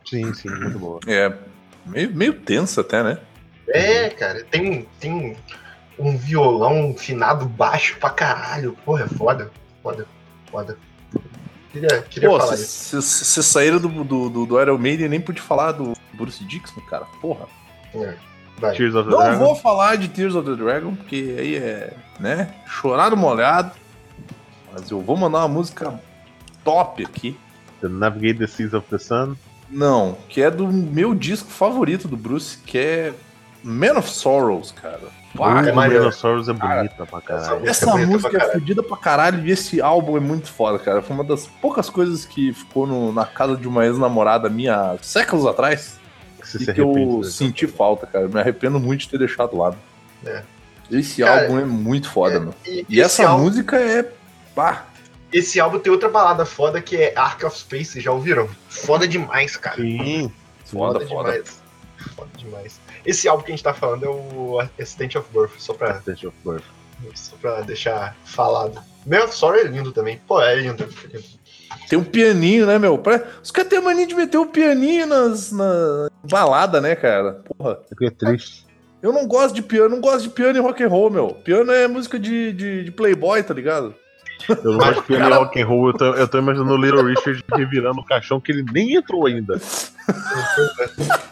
[0.06, 1.00] Sim, sim, muito boa.
[1.06, 1.34] É,
[1.86, 3.18] meio, meio tensa até, né?
[3.68, 5.36] É, cara, tem, tem
[6.00, 8.78] um violão finado baixo pra caralho.
[8.86, 9.52] Porra, é foda.
[9.82, 10.08] Foda,
[10.50, 10.78] foda.
[11.74, 13.02] Queria, queria Pô, falar isso.
[13.02, 16.80] vocês saíram do, do, do, do Iron Maiden e nem pude falar do Bruce Dixon,
[16.82, 17.04] cara.
[17.20, 17.48] Porra.
[17.96, 18.14] É,
[18.60, 18.76] vai.
[18.76, 19.38] Tears of the Não Dragon.
[19.46, 23.72] vou falar de Tears of the Dragon, porque aí é, né, chorar no molhado.
[24.74, 26.00] Mas eu vou mandar uma música
[26.64, 27.38] top aqui.
[27.82, 29.36] The Navigate the Seas of the Sun.
[29.70, 33.14] Não, que é do meu disco favorito do Bruce, que é
[33.64, 35.00] Man of Sorrows, cara.
[35.36, 36.04] Pá, Muito maneiro.
[36.04, 37.68] Dinosaurs é bonita pra caralho.
[37.68, 41.02] Essa bonita música pra é fodida pra caralho e esse álbum é muito foda, cara.
[41.02, 44.98] Foi uma das poucas coisas que ficou no- na casa de uma ex-namorada minha há
[45.02, 46.00] séculos atrás
[46.44, 48.28] E se que eu senti falta, cara.
[48.28, 49.76] Me arrependo muito de ter deixado lá.
[50.26, 50.44] É.
[50.92, 52.56] Esse Cara, álbum é muito foda, É, mano.
[52.66, 54.12] E, E essa álbum, música é.
[54.54, 54.86] Pá.
[55.32, 58.48] esse álbum tem outra balada foda que é Ark of Space, já ouviram?
[58.70, 59.78] Foda demais, cara.
[59.78, 60.32] Sim.
[60.66, 61.32] Foda, Foda, foda.
[61.32, 61.62] demais.
[62.16, 62.80] Foda demais.
[63.06, 66.28] Esse álbum que a gente tá falando é o Assistant of Birth, só pra, State
[66.28, 66.64] of Birth.
[67.16, 68.80] só pra deixar falado.
[69.06, 70.22] Of Sorrow é lindo também.
[70.28, 70.84] Pô, é lindo.
[70.84, 71.43] é lindo.
[71.90, 72.98] Tem um pianinho, né, meu?
[72.98, 77.42] Pra- Os caras têm a mania de meter o pianinho nas, na balada, né, cara?
[77.58, 77.76] Porra.
[77.90, 78.66] Porque é triste.
[79.02, 81.28] Eu não gosto de piano, não gosto de piano e rock and roll, meu.
[81.44, 83.94] Piano é música de, de, de playboy, tá ligado?
[84.50, 86.78] Eu não gosto de piano e rock and roll, eu tô, eu tô imaginando o
[86.78, 89.60] Little Richard revirando o caixão que ele nem entrou ainda.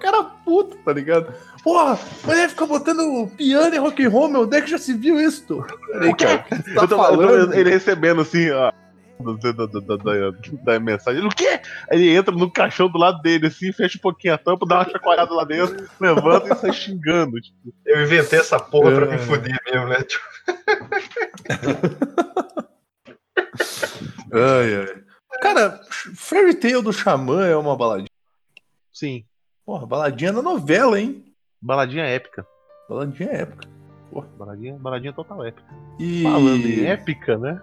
[0.00, 1.32] Cara puto, tá ligado?
[1.62, 4.42] Porra, mas aí fica botando piano e rock and roll, meu.
[4.42, 5.64] Onde é que já se viu isso?
[5.92, 7.54] Peraí, cara, que tá Eu tô- eu tô- falando?
[7.54, 8.70] ele recebendo assim, ó.
[9.18, 10.30] Da, da, da, da-
[10.62, 11.18] da mensagem.
[11.20, 11.60] Ele, o quê?
[11.90, 14.76] Aí ele entra no caixão do lado dele, assim, fecha um pouquinho a tampa, dá
[14.76, 17.40] uma chacoalhada lá dentro, levanta e sai xingando.
[17.40, 19.10] Tipo, Eu inventei essa porra pra É.
[19.10, 20.02] me fuder mesmo, né?
[20.02, 20.24] Tipo,
[24.32, 25.02] Ai, ai.
[25.40, 25.80] Cara,
[26.14, 28.08] Fairy Tail do Xamã é uma baladinha.
[28.92, 29.24] sim,
[29.64, 31.24] Porra, baladinha da novela, hein?
[31.60, 32.46] baladinha épica.
[32.88, 33.68] Baladinha épica.
[34.38, 35.66] Baladinha, baladinha total épica.
[35.98, 36.22] E...
[36.22, 37.60] Falando em épica, né?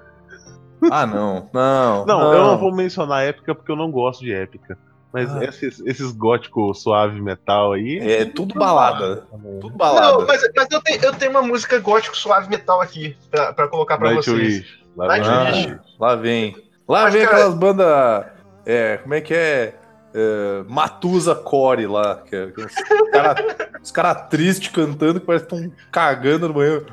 [0.91, 1.49] Ah, não.
[1.53, 4.77] Não, Não, eu não vou mencionar épica porque eu não gosto de épica.
[5.13, 5.45] Mas Ah.
[5.45, 7.99] esses, esses góticos suave metal aí.
[7.99, 9.25] É tudo balada.
[9.61, 10.25] Tudo Não, balada.
[10.25, 13.97] mas, mas eu, tenho, eu tenho uma música gótico suave metal aqui pra, pra colocar
[13.97, 14.37] pra vocês.
[14.37, 14.83] Nightwish.
[14.97, 15.65] Lá Nightwish.
[15.67, 15.71] vem.
[15.73, 16.55] Ah, lá vem.
[16.87, 18.25] Lá Mas, vem cara- aquelas bandas.
[18.65, 19.75] É, como é que é?
[20.17, 22.15] É, Matusa Core lá.
[22.17, 22.73] Que é, que é os
[23.11, 23.35] cara,
[23.83, 26.85] os cara tristes cantando que parece que estão cagando no banheiro.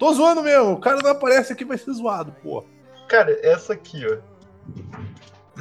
[0.00, 0.72] Tô zoando mesmo.
[0.72, 2.64] O cara não aparece aqui, vai ser zoado, pô.
[3.06, 4.16] Cara, essa aqui, ó.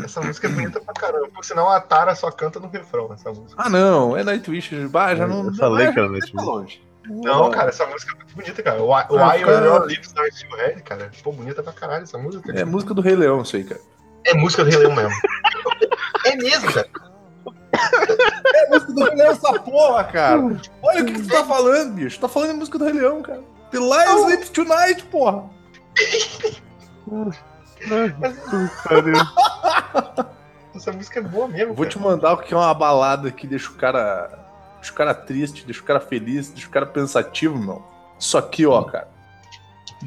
[0.03, 1.27] Essa música é bonita pra caramba.
[1.27, 3.61] Porque senão a Tara só canta no refrão, essa música.
[3.61, 4.15] Ah, não.
[4.17, 4.87] É Nightwish.
[4.87, 5.39] Bah, já não.
[5.39, 6.45] Eu não falei vai- que era Nightwish.
[6.45, 6.89] longe.
[7.05, 8.81] Não, cara, essa música é muito bonita, cara.
[8.81, 9.65] O Ah, Why cara.
[9.65, 11.11] Your Lips Are Still Red, cara.
[11.23, 12.51] Pô, bonita pra caralho essa música.
[12.57, 13.81] É música do Rei Leão, isso aí, cara.
[14.25, 15.11] É música do Rei Leão mesmo.
[16.25, 16.89] é mesmo, cara.
[18.53, 20.39] É música do Rei Leão essa porra, cara.
[20.83, 22.19] Olha o que, que tu tá falando, bicho.
[22.19, 23.41] Tá falando de música do Rei Leão, cara.
[23.71, 25.49] The Lion Sleeps Tonight, porra.
[30.75, 31.73] Essa música é boa mesmo.
[31.73, 31.89] Vou cara.
[31.89, 34.47] te mandar o que é uma balada que deixa o cara.
[34.77, 37.83] Deixa o cara triste, deixa o cara feliz, deixa o cara pensativo, meu.
[38.17, 39.09] Isso aqui, ó, cara.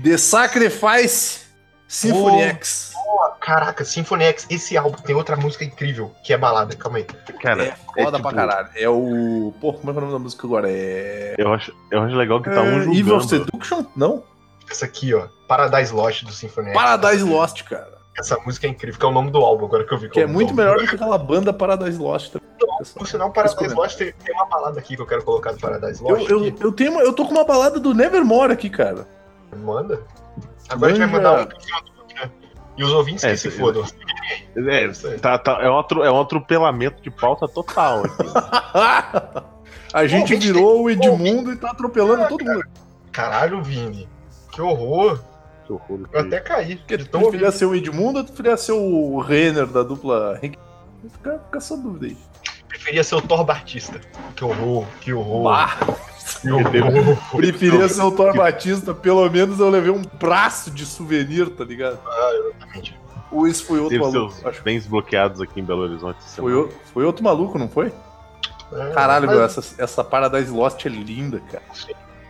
[0.02, 1.42] The Sacrifice
[1.86, 2.48] Symphony Oh.
[2.48, 2.91] X.
[3.40, 7.04] Caraca, Symphony X, esse álbum tem outra música incrível, que é balada, calma aí.
[7.04, 8.68] Cara, É foda tipo, pra caralho.
[8.76, 9.52] É o.
[9.60, 10.70] Pô, como é é o nome da música agora?
[10.70, 11.34] É.
[11.38, 12.94] Eu acho, eu acho legal que tá um É, julgando.
[12.98, 13.84] Evil of Seduction?
[13.96, 14.22] Não.
[14.70, 16.74] Essa aqui, ó, Paradise Lost do Symphony X.
[16.76, 17.98] Paradise Lost, cara.
[18.16, 20.08] Essa música é incrível, que é o nome do álbum, agora que eu vi.
[20.10, 22.36] Que é muito melhor do que aquela banda Paradise Lost.
[22.94, 23.74] Por sinal, Paradise.
[23.74, 26.30] Lost tem, tem uma balada aqui que eu quero colocar do Paradise Eu, Lost.
[26.30, 26.54] eu, aqui.
[26.60, 29.06] eu, tenho uma- eu tô com uma balada do Nevermore aqui, cara.
[29.56, 30.00] Manda.
[30.68, 31.30] Agora a gente vai Manda.
[31.38, 32.01] mandar um?
[32.76, 33.84] E os ouvintes É, que se fodam.
[34.56, 35.18] É, Isso aí.
[35.18, 39.42] tá, tá- é, um atro- é um atropelamento de pauta total aqui.
[39.92, 42.64] A gente virou o Edmundo e tá atropelando todo mundo.
[43.10, 44.08] Caralho, Vini.
[44.50, 45.20] Que horror.
[45.66, 46.76] Que horror, Eu até caí.
[46.76, 50.38] Porque tu tão preferia ser o Edmundo ou tu preferia ser o Renner da dupla?
[50.40, 50.58] Fica,
[51.12, 52.16] fica essa dúvida aí.
[52.82, 54.00] Preferia ser o Thor Batista.
[54.34, 55.44] Que horror, que horror.
[55.44, 55.76] Bah,
[57.30, 61.98] preferia ser o Thor Batista, pelo menos eu levei um braço de souvenir, tá ligado?
[62.04, 62.98] Ah, exatamente.
[63.30, 64.32] Ou esse foi outro Teve maluco?
[64.34, 66.18] seus Acho que bens bloqueados aqui em Belo Horizonte.
[66.36, 67.92] foi, o- foi outro maluco, não foi?
[68.72, 71.62] É, Caralho, mas- meu, essa, essa Paradise Lost é linda, cara.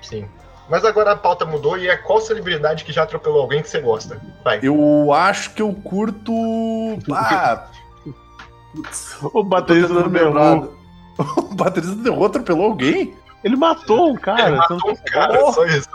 [0.02, 0.26] Sim.
[0.68, 3.80] Mas agora a pauta mudou e é qual celebridade que já atropelou alguém que você
[3.80, 4.20] gosta?
[4.44, 4.60] Vai.
[4.62, 6.32] Eu acho que eu curto.
[7.12, 7.66] Ah!
[9.32, 10.68] O baterista do lembrar.
[11.18, 13.14] O baterista do The Who atropelou alguém?
[13.44, 14.48] Ele matou um cara.
[14.48, 15.52] Ele matou um cara, Porra.
[15.52, 15.88] só isso.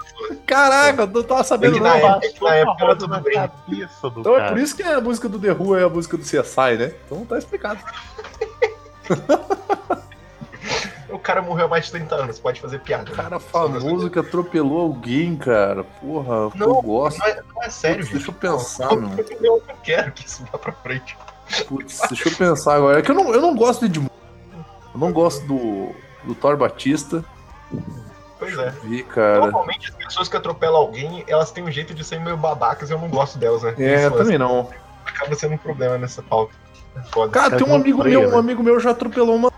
[0.45, 1.85] Caraca, eu não tava sabendo Ele não.
[1.89, 2.25] na sabendo?
[2.25, 3.33] época- na época era roda tudo na bem.
[3.33, 4.49] cabeça do Então é cara.
[4.51, 6.93] por isso que a música do The Who é a música do CSI, né?
[7.05, 7.79] Então tá explicado.
[11.09, 13.09] O cara morreu há mais de 30 anos, pode fazer piada.
[13.11, 15.83] Cara famoso que atropelou alguém, cara.
[15.83, 17.17] Porra, Não, eu gosto.
[17.19, 19.25] Não é, não é sério, Putz, deixa eu pensar, Eu, meu.
[19.41, 21.17] eu não quero que isso vá pra frente.
[21.67, 22.99] Putz, deixa eu pensar agora.
[22.99, 24.11] É que eu não, eu não gosto de Edmundo.
[24.93, 25.91] Eu não gosto do,
[26.23, 27.23] do Thor Batista.
[28.39, 28.69] Pois é.
[28.83, 29.39] Vi, cara.
[29.39, 32.93] Normalmente as pessoas que atropelam alguém, elas têm um jeito de ser meio babacas e
[32.93, 33.73] eu não gosto delas, né?
[33.77, 34.69] É, Isso também não.
[35.05, 36.53] acaba sendo um problema nessa pauta.
[36.95, 37.31] É foda.
[37.31, 39.51] Cara, cara tem um amigo freia, meu, um amigo meu já atropelou uma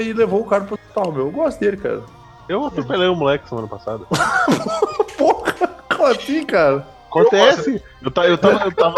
[0.00, 1.26] e levou o cara pro hospital, meu.
[1.26, 2.02] Eu gosto dele, cara.
[2.48, 4.04] Eu atropelei um moleque semana passada.
[5.18, 5.52] Porra,
[5.88, 6.86] como assim, cara?
[7.08, 7.82] Acontece.
[8.02, 8.94] Eu, eu tava, eu tava,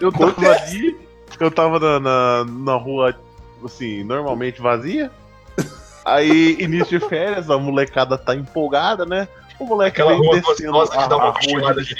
[0.00, 0.98] eu tava ali,
[1.40, 3.14] eu tava na, na, na rua,
[3.64, 5.10] assim, normalmente vazia.
[6.04, 9.28] Aí, início de férias, a molecada tá empolgada, né?
[9.58, 11.94] O moleque Aquela veio descendo a, que dá a uma rua de.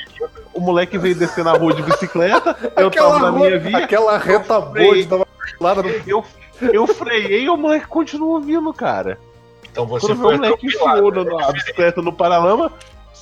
[0.54, 4.16] O moleque veio descendo a rua de bicicleta, eu tava na rua- minha via, aquela
[4.16, 5.26] reta boa de dar uma
[5.74, 5.88] no.
[6.06, 6.24] eu,
[6.72, 9.18] eu freiei e o moleque continuou vindo, cara.
[9.70, 10.98] Então você Quando foi o moleque atropelado.
[11.08, 12.72] enfiou no- a bicicleta no paralama,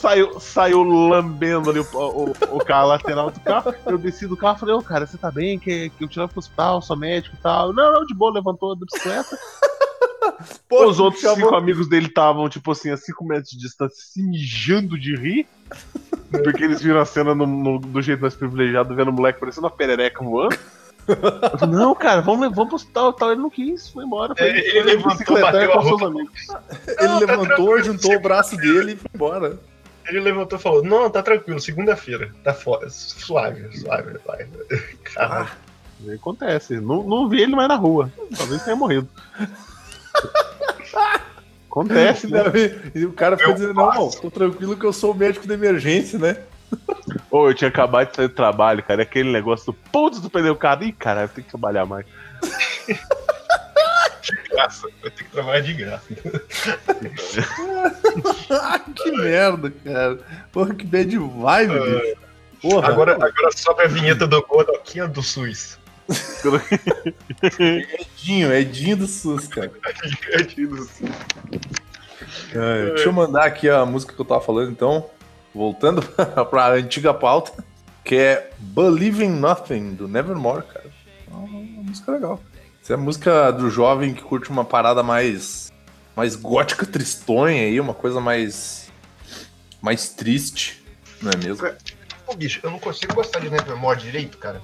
[0.01, 3.75] saiu, saiu lambendo ali o, o, o carro a lateral do carro.
[3.87, 5.59] Eu desci do carro e falei, ô cara, você tá bem?
[5.59, 7.73] Que, que eu te levo pro hospital, sou médico e tal.
[7.73, 9.37] Não, não, de boa, levantou da bicicleta.
[10.69, 13.97] Pô, Os outros chamou- cinco amigos dele estavam, tipo assim, a 5 metros de distância,
[13.99, 15.49] se mijando de rir.
[16.31, 19.67] Porque eles viram a cena no- no- do jeito mais privilegiado, vendo o moleque parecendo
[19.67, 20.57] uma perereca voando.
[21.59, 23.33] Falei, não, cara, vamos, vamos pro hospital tal.
[23.33, 24.35] Ele não quis, foi embora.
[24.37, 26.33] Foi, Ele- ele foi de levantou, bicicleta bateu com a seus amigos.
[26.87, 29.59] Ele tá levantou, juntou o braço dele e foi embora.
[30.09, 32.33] Ele levantou e falou: Não, tá tranquilo, segunda-feira.
[32.43, 32.89] Tá fora.
[32.91, 34.47] Suave, suave, suave.
[35.05, 35.51] Caralho.
[36.07, 36.81] Aí Acontece.
[36.81, 38.11] Não, não vi ele mais na rua.
[38.37, 39.09] Talvez tenha morrido.
[41.71, 42.41] Acontece, né?
[42.95, 45.53] E o cara fica Meu dizendo, não, tô tranquilo que eu sou o médico de
[45.53, 46.39] emergência, né?
[47.31, 49.03] Ô, eu tinha acabado de sair do trabalho, cara.
[49.03, 50.85] e Aquele negócio do putz do pneu cara.
[50.85, 52.07] Ih, cara, eu tenho que trabalhar mais.
[54.29, 54.89] De graça.
[55.01, 56.05] Vai ter que trabalhar de graça.
[58.51, 60.19] Ah, que merda, cara.
[60.53, 62.17] Porra, que bad vibe, bicho.
[62.61, 62.89] Porra.
[62.89, 65.79] Agora, agora sobe a vinheta do Godoquinha do SUS.
[67.59, 69.71] Edinho, Edinho do SUS, cara.
[72.53, 75.09] É, deixa eu mandar aqui a música que eu tava falando, então.
[75.55, 76.03] Voltando
[76.51, 77.53] pra antiga pauta,
[78.05, 80.91] que é Believe in Nothing, do Nevermore, cara.
[81.31, 82.41] É uma música legal.
[82.89, 85.71] Essa é a música do jovem que curte uma parada mais.
[86.17, 88.91] mais gótica tristonha aí, uma coisa mais.
[89.83, 90.83] mais triste,
[91.21, 91.69] não é mesmo?
[92.25, 94.63] Pô, bicho, eu não consigo gostar de Nevermore direito, cara.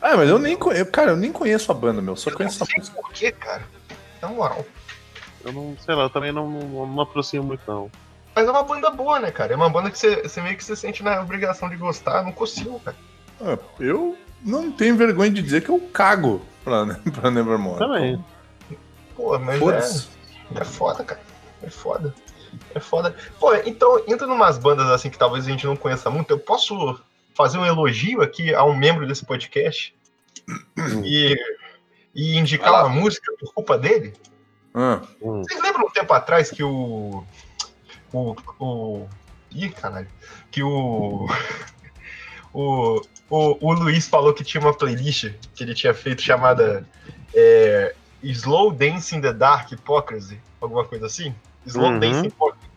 [0.00, 0.90] Ah, mas eu nem conheço.
[0.90, 2.16] Cara, eu nem conheço a banda, meu.
[2.16, 2.96] Só Eu não conheço a sei música.
[2.96, 3.62] por quê, cara.
[4.22, 4.64] Na moral.
[5.44, 7.90] Eu não sei lá, eu também não, não, não aproximo muito, não.
[8.34, 9.52] Mas é uma banda boa, né, cara?
[9.52, 12.20] É uma banda que você, você meio que se sente na obrigação de gostar.
[12.20, 12.96] Eu não consigo, cara.
[13.38, 17.78] Ah, eu não tenho vergonha de dizer que eu cago pra, pra Nevermore.
[17.78, 18.24] Também.
[19.16, 20.08] Pô, mas
[20.54, 21.20] é, é foda, cara.
[21.62, 22.14] É foda.
[22.74, 23.14] É foda.
[23.38, 26.30] Pô, então, entra numas bandas assim que talvez a gente não conheça muito.
[26.30, 27.00] Eu posso
[27.34, 29.94] fazer um elogio aqui a um membro desse podcast
[31.04, 31.36] e,
[32.14, 32.84] e indicar lá.
[32.86, 34.14] uma música por culpa dele?
[34.74, 35.42] Ah, Hum.
[35.42, 37.24] Vocês lembram um tempo atrás que o.
[38.12, 38.36] O.
[38.58, 39.08] o
[39.50, 40.08] ih, caralho.
[40.50, 41.26] Que o.
[42.52, 43.00] O,
[43.30, 46.84] o, o Luiz falou que tinha uma playlist que ele tinha feito chamada
[47.32, 51.34] é, Slow Dance in the Dark Hypocrisy, alguma coisa assim?
[51.64, 51.98] Slow Uhum.
[52.00, 52.70] Dance Hypocrisy.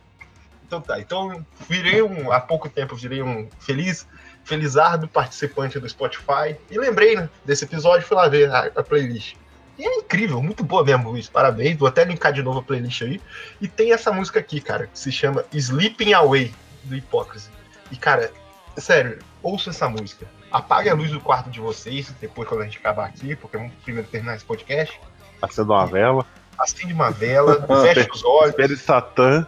[0.66, 2.32] Então tá, então virei um.
[2.32, 4.08] Há pouco tempo virei um feliz,
[4.44, 9.36] felizardo participante do Spotify e lembrei né, desse episódio, fui lá ver a, a playlist.
[9.78, 11.28] E é incrível, muito boa mesmo, Luiz.
[11.28, 11.78] Parabéns.
[11.78, 13.20] Vou até linkar de novo a playlist aí.
[13.60, 17.50] E tem essa música aqui, cara, que se chama Sleeping Away, do Hypocrisy.
[17.92, 18.32] E, cara,
[18.78, 20.28] sério, ouça essa música.
[20.54, 23.74] Apague a luz do quarto de vocês, depois quando a gente acabar aqui, porque vamos
[23.84, 24.98] primeiro terminar esse podcast.
[25.42, 26.26] Acenda uma vela.
[26.58, 28.50] Acende uma vela, feche os olhos.
[28.52, 29.48] Espere Satã.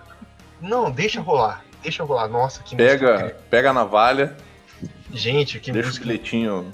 [0.60, 1.64] Não, deixa rolar.
[1.84, 2.28] Deixa rolar.
[2.28, 3.36] Nossa, que música pega, incrível.
[3.52, 4.36] pega a navalha,
[5.14, 6.74] Gente, que deixa o música, bilhetinho.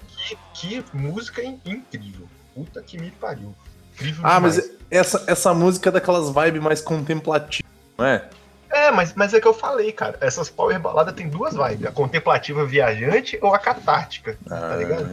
[0.53, 2.27] que, que música in- incrível.
[2.55, 3.53] Puta que me pariu.
[3.93, 4.55] Incrível Ah, demais.
[4.57, 8.29] mas essa, essa música é daquelas vibes mais contemplativas, não é?
[8.71, 10.17] É, mas, mas é que eu falei, cara.
[10.21, 11.85] Essas power baladas tem duas vibes.
[11.87, 14.37] A contemplativa viajante ou a catártica.
[14.47, 15.07] Tá ligado?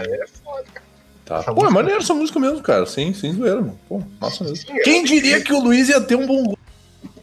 [0.00, 0.86] É foda, cara.
[1.24, 1.36] Tá.
[1.38, 2.86] Essa Pô, é música- maneiro essa música mesmo, cara.
[2.86, 3.78] Sem, sem zoeira, mano.
[3.88, 4.56] Pô, massa mesmo.
[4.56, 6.58] Sim, é Quem diria que o Luiz ia ter um bom gosto?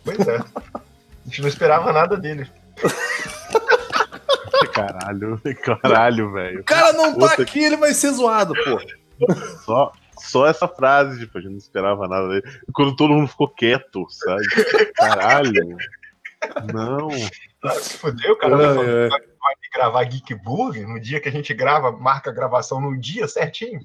[0.04, 0.38] Pois é.
[0.38, 0.82] A
[1.26, 2.50] gente não esperava nada dele.
[4.74, 5.40] Caralho,
[5.82, 6.62] caralho, velho.
[6.62, 9.34] O cara não tá Puta aqui, ele vai ser zoado, pô.
[9.66, 9.92] Só,
[10.34, 12.60] só essa frase, tipo, a gente não esperava nada dele.
[12.74, 14.42] Quando todo mundo ficou quieto, sabe?
[14.96, 15.78] Caralho.
[16.74, 17.08] Não.
[17.64, 18.58] Ah, se fudeu, cara.
[18.58, 22.34] vai, Ai, vai- vai gravar Geek Burger no dia que a gente grava, marca a
[22.34, 23.80] gravação no dia certinho.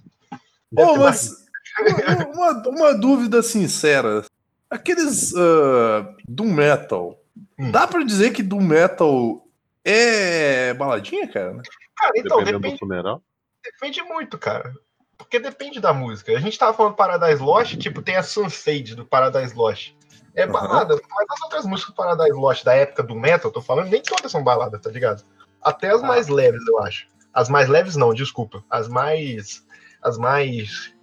[0.75, 1.47] Pô, mas
[1.79, 4.25] uma, uma, uma dúvida sincera.
[4.71, 7.19] Aqueles uh, Doom Metal.
[7.59, 7.71] Hum.
[7.71, 9.47] Dá pra dizer que Doom Metal
[9.85, 11.61] é baladinha, cara?
[11.97, 13.23] Cara, então, Dependendo depende, do funeral.
[13.65, 14.73] depende muito, cara.
[15.19, 16.33] Porque depende da música.
[16.33, 19.93] A gente tava falando Paradise Lost, tipo, tem a Sunfade do Paradise Lost.
[20.35, 23.89] É balada, mas as outras músicas do Paradise Lost da época do metal, tô falando,
[23.91, 25.25] nem todas são baladas, tá ligado?
[25.61, 26.07] Até as Ah.
[26.07, 27.09] mais leves, eu acho.
[27.35, 28.63] As mais leves não, desculpa.
[28.71, 29.67] As mais.
[30.01, 30.95] As mais.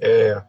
[0.00, 0.42] é,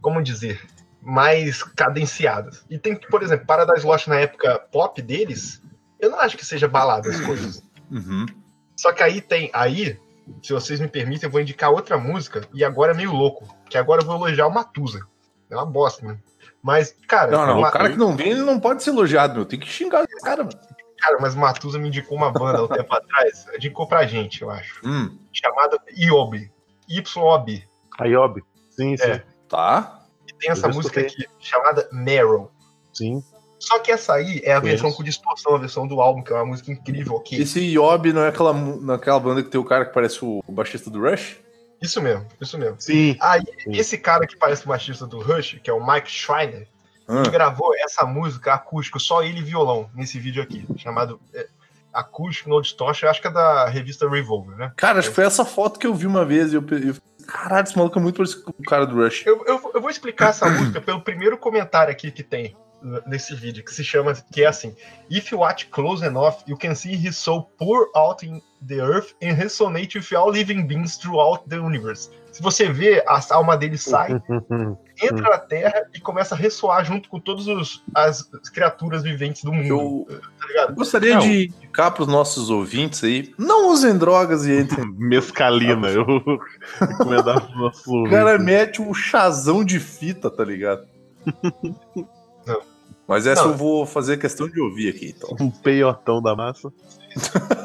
[0.00, 0.60] como dizer?
[1.00, 2.64] Mais cadenciadas.
[2.68, 5.62] E tem, por exemplo, Paradise Lost na época pop deles,
[6.00, 7.62] eu não acho que seja balada as coisas.
[7.90, 8.26] Uhum.
[8.76, 9.50] Só que aí tem.
[9.52, 10.00] Aí,
[10.42, 13.46] se vocês me permitem, eu vou indicar outra música, e agora é meio louco.
[13.68, 15.00] Que agora eu vou elogiar o Matusa.
[15.50, 16.18] É uma bosta, né?
[16.62, 19.34] Mas, cara, Não, não, uma- o cara que não vem, ele não pode ser elogiado,
[19.34, 19.44] meu.
[19.44, 20.58] Tem que xingar esse cara, mano.
[20.98, 23.46] cara, mas o Matusa me indicou uma banda há um tempo atrás.
[23.56, 24.80] Indicou pra gente, eu acho.
[24.86, 26.48] Hum, Chamada IOB.
[26.88, 27.64] YOB.
[27.98, 28.42] Ayob.
[28.70, 29.10] Sim, sim.
[29.10, 29.24] É.
[29.48, 30.04] tá.
[30.28, 32.50] E tem essa música aqui, chamada Narrow.
[32.92, 33.22] Sim.
[33.62, 34.96] Só que essa aí é a versão Isso.
[34.96, 37.38] com distorção, a versão do álbum, que é uma música incrível, ok?
[37.38, 40.52] Esse Yob não é aquela, naquela banda que tem o cara que parece o, o
[40.52, 41.36] baixista do Rush?
[41.80, 42.74] Isso mesmo, isso mesmo.
[42.80, 43.16] Sim.
[43.20, 43.70] Aí, Sim.
[43.76, 46.66] esse cara que parece o baixista do Rush, que é o Mike Schreiner,
[47.06, 51.46] Ah, ele gravou essa música acústico, só ele e violão, nesse vídeo aqui, chamado é,
[51.92, 54.72] Acústico No Distortion, eu acho que é da revista Revolver, né?
[54.76, 56.96] Cara, acho que foi essa foto que eu vi uma vez e eu, eu
[57.28, 59.24] Caralho, esse maluco é muito parecido com o cara do Rush.
[59.24, 62.56] Eu, eu, eu vou explicar essa música pelo primeiro comentário aqui que tem
[63.06, 64.74] nesse vídeo, que se chama, que é assim,
[65.10, 69.14] If you watch close enough, you can see his soul pour out in the earth
[69.22, 72.10] and resonate with all living beings throughout the universe.
[72.32, 74.10] Se você vê, a alma dele sai,
[75.02, 78.22] entra na Terra e começa a ressoar junto com todas os- as
[78.54, 79.66] criaturas viventes do mundo.
[79.68, 80.06] Eu,
[80.54, 81.20] Tá gostaria Não.
[81.20, 84.86] de indicar para os nossos ouvintes aí, não usem drogas e entrem.
[84.96, 86.06] Mescalina, eu
[86.80, 90.86] recomendava pro nosso O cara mete um chazão de fita, tá ligado?
[93.12, 93.50] Mas essa Não.
[93.50, 95.36] eu vou fazer questão de ouvir aqui, então.
[95.38, 96.72] Um peiotão da massa.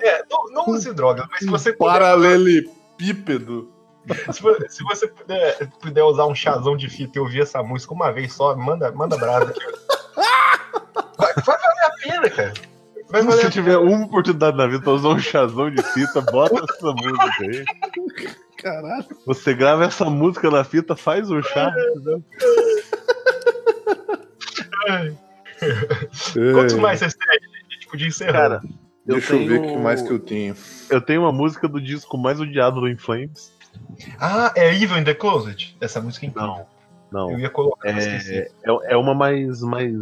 [0.00, 3.68] É, não, não use drogas, mas se você puder, Paralelepípedo.
[4.32, 8.10] se, se você puder, puder usar um chazão de fita e ouvir essa música uma
[8.10, 9.60] vez só, manda, manda brasa aqui.
[11.18, 12.52] Vai, vai valer a pena, cara.
[13.10, 16.92] Vai Se tiver uma oportunidade na vida pra usar um chazão de fita, bota essa
[16.92, 17.64] música aí.
[18.56, 19.06] Caralho.
[19.26, 21.72] Você grava essa música na fita, faz um chá.
[21.90, 22.22] entendeu?
[24.84, 25.14] Pena.
[26.52, 27.28] Quantos mais vocês têm?
[27.30, 28.32] A gente podia encerrar.
[28.32, 28.60] Cara,
[29.06, 30.56] eu Deixa eu tenho, ver o que mais que eu tenho.
[30.90, 33.52] eu tenho uma música do disco mais odiado do Inflames.
[34.20, 35.76] Ah, é Evil in the Closet?
[35.80, 36.48] Essa música é incrível.
[36.48, 36.66] Não,
[37.10, 37.30] não.
[37.32, 38.34] Eu ia colocar, mas esqueci.
[38.34, 39.94] É, é, é uma mais, mais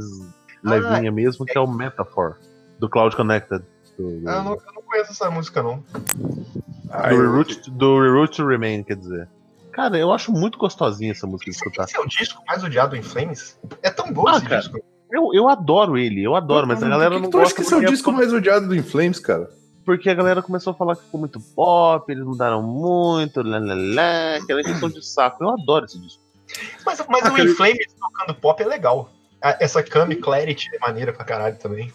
[0.62, 2.36] levinha mesmo, que é o Metaphor,
[2.78, 3.62] do Cloud Connected.
[3.98, 5.84] Do, Ah, eu não, eu não conheço essa música, não.
[6.90, 9.28] Ah, do, eu- Reroute, do Reroute to Remain, quer dizer.
[9.72, 11.84] Cara, eu acho muito gostosinha essa música de escutar.
[11.84, 13.58] Esse é o disco mais odiado em Flames?
[13.82, 14.60] É tão bom Ah, esse cara.
[14.60, 14.78] disco.
[15.12, 17.54] Eu, eu adoro ele, eu adoro, mas a galera que não que tu acha gosta
[17.56, 19.50] que esse é o disco mais odiado do Inflames, cara?
[19.84, 23.74] porque a galera começou a falar que ficou muito pop, eles mudaram muito, lá, lá,
[23.74, 25.42] lá, aquela questão de saco.
[25.42, 26.22] Eu adoro esse disco.
[26.86, 29.10] Mas, mas Ah, o cara, In Flames tocando pop é legal.
[29.58, 31.92] Essa Cami Clarity é maneira pra caralho também.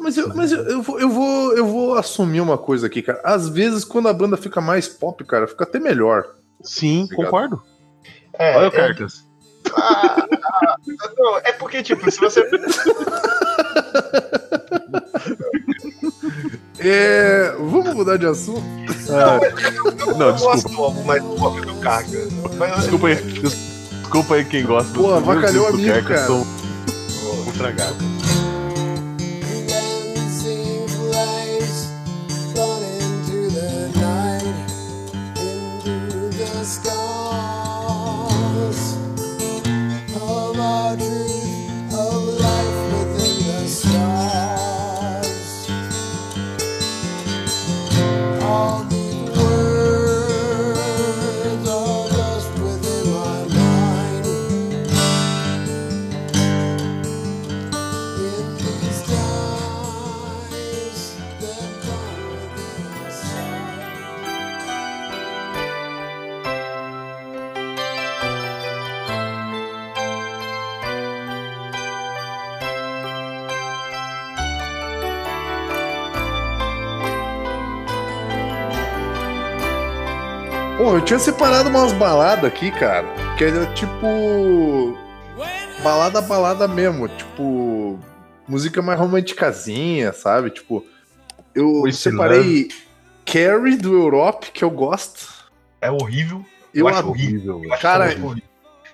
[0.00, 3.20] Mas, eu, mas eu, eu, vou, eu, vou, eu vou assumir uma coisa aqui, cara.
[3.24, 6.26] Às vezes, quando a banda fica mais pop, cara, fica até melhor.
[6.62, 7.24] Sim, Obrigado.
[7.24, 7.62] concordo.
[8.38, 9.24] É, Olha o é, Cartas.
[9.76, 10.26] ah,
[10.62, 10.76] ah,
[11.16, 12.42] não, é porque, tipo, se você.
[16.78, 17.52] É.
[17.58, 18.62] Vamos mudar de assunto?
[20.16, 20.38] Não, eu desculpa.
[20.38, 22.18] gosto do pop do Carga.
[22.56, 23.14] Mas Desculpa aí.
[23.16, 23.68] des-
[24.00, 27.50] Desculpa aí quem gosta Pô, dos primeiros avacalhou do amigo, Carcass, cara.
[27.50, 27.96] Estragados.
[27.98, 28.27] Dancing
[80.88, 83.06] Pô, eu tinha separado umas baladas aqui, cara.
[83.36, 84.96] Que era tipo.
[85.82, 87.06] Balada, balada mesmo.
[87.08, 87.98] Tipo.
[88.48, 90.48] Música mais romanticazinha, sabe?
[90.48, 90.82] Tipo.
[91.54, 92.68] Eu With separei
[93.26, 95.28] Carrie do Europe, que eu gosto.
[95.82, 96.42] é horrível.
[96.72, 97.10] Eu, acho adoro.
[97.12, 97.60] horrível.
[97.62, 98.48] Eu acho Cara, música horrível.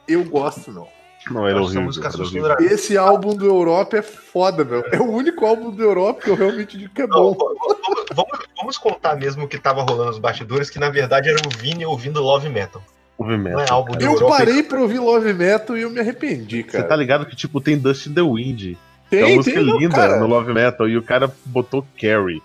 [0.09, 0.89] eu gosto, meu.
[1.31, 2.45] Não, era Eu acho horrível.
[2.45, 2.75] Era horrível.
[2.75, 4.83] Esse álbum do Europe é foda, meu.
[4.91, 7.37] É o único álbum do Europe que eu realmente digo que é Não, bom.
[7.39, 11.39] vamos, vamos- vamos contar mesmo o que tava rolando nos bastidores, que na verdade era
[11.47, 12.83] o Vini ouvindo Love Metal.
[13.21, 14.39] Heavy metal, Não é álbum Eu Europa.
[14.39, 16.85] parei pra ouvir Love Metal e eu me arrependi, Você cara.
[16.89, 18.75] tá ligado que, tipo, tem Dust in the Wind.
[19.09, 20.17] que é uma Tem, música tem, não, linda cara.
[20.19, 20.89] no Love Metal.
[20.89, 22.43] E o cara botou Carrie.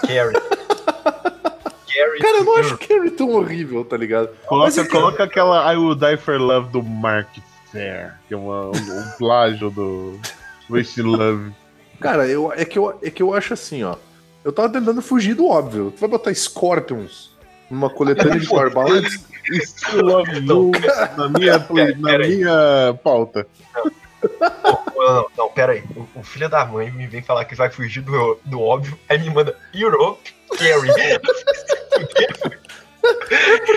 [0.00, 0.32] Carrie.
[1.86, 2.20] Carrie.
[2.20, 4.28] Cara, eu não acho Carrie tão horrível, tá ligado?
[4.46, 7.28] Coloca, Mas é coloca aquela I Will Die for Love do Mark
[7.70, 10.18] Fair, que é uma- um, um plágio do
[10.70, 11.52] Wasted Love.
[12.00, 13.94] Cara, eu, é, que eu, é que eu acho assim, ó.
[14.44, 15.90] Eu tava tentando fugir do óbvio.
[15.92, 17.30] Tu vai botar Scorpions
[17.70, 18.72] numa coletânea de Power
[20.02, 20.70] Love You
[21.16, 22.36] na minha, play- na Pera aí.
[22.36, 23.46] minha pauta.
[24.40, 24.54] Não,
[24.96, 25.82] não, não, pera aí.
[25.96, 29.18] O, o filho da mãe me vem falar que vai fugir do, do óbvio, aí
[29.18, 30.92] me manda Europe, Carrie.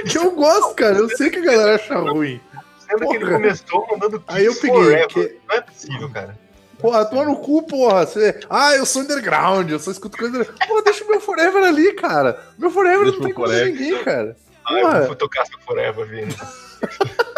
[0.09, 0.97] Que eu gosto, cara.
[0.97, 2.39] Eu sei que a galera acha ruim.
[2.80, 4.70] Sendo que ele começou mandando Kiss Aí eu peguei.
[4.84, 5.07] Forever.
[5.07, 6.38] que- Não é possível, cara.
[6.86, 8.05] Porra, toma no cu, porra.
[8.05, 8.39] Você...
[8.49, 10.45] Ah, eu sou underground, eu só escuto coisa.
[10.45, 12.39] Porra, deixa o meu Forever ali, cara.
[12.57, 13.73] Meu Forever Deixa não tem o coisa Forever.
[13.73, 14.38] ninguém, cara.
[14.63, 15.01] Ah, eu Porra.
[15.07, 16.36] vou tocar essa Forever, Vini.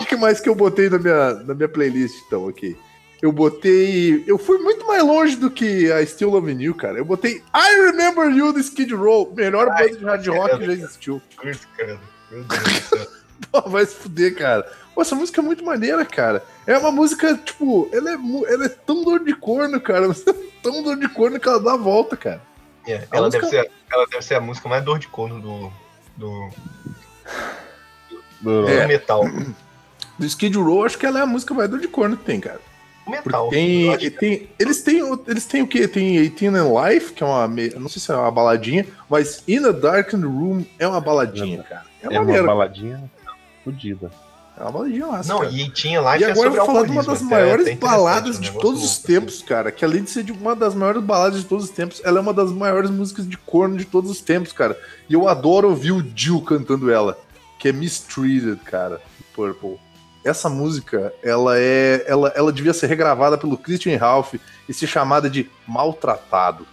[0.00, 2.76] O que mais que eu botei na minha, na minha playlist, então, aqui?
[3.20, 4.22] Eu botei.
[4.26, 6.98] Eu fui muito mais longe do que a Still Loving You, cara.
[6.98, 10.66] Eu botei I Remember You do Skid Row, melhor Ai, banda de hard rock que
[10.66, 11.22] já existiu.
[11.42, 13.06] Meu Deus do céu.
[13.50, 14.70] Pô, vai se fuder, cara.
[14.94, 16.44] Pô, essa música é muito maneira, cara.
[16.66, 18.14] É uma música, tipo, ela é,
[18.52, 20.06] ela é tão dor de corno, cara.
[20.10, 22.42] é tão dor de corno que ela dá a volta, cara.
[22.86, 25.40] É, A ela, música- deve ser, ela deve ser a música mais dor de corno
[25.40, 25.72] do,
[26.16, 26.50] do,
[28.40, 28.86] Do- do É.
[28.86, 29.24] metal.
[30.18, 32.38] Do Skid Row, acho que ela é a música mais dor de corno que tem,
[32.38, 32.60] cara.
[33.04, 33.48] Porque metal.
[33.48, 35.88] tem, que- tem, eles têm, o- eles têm o quê?
[35.88, 39.64] Tem 18 and Life, que é uma, não sei se é uma baladinha, mas In
[39.64, 41.84] a Darkened Room é uma baladinha, cara.
[42.02, 43.10] É, É uma baladinha
[43.64, 44.10] fodida.
[44.62, 45.52] É uma baladinha massa, Não, cara.
[45.52, 47.80] e tinha lá E que é agora eu vou falar de uma das maiores interessante,
[47.80, 49.72] baladas de todos os tempos, cara.
[49.72, 52.20] Que além de ser de uma das maiores baladas de todos os tempos, ela é
[52.20, 54.78] uma das maiores músicas de corno de todos os tempos, cara.
[55.08, 57.18] E eu adoro ouvir o Jill cantando ela,
[57.58, 59.80] que é Mistreated, cara, do Purple.
[60.24, 62.04] Essa música, ela é.
[62.06, 64.34] Ela, ela devia ser regravada pelo Christian Ralph
[64.68, 66.64] e ser chamada de Maltratado.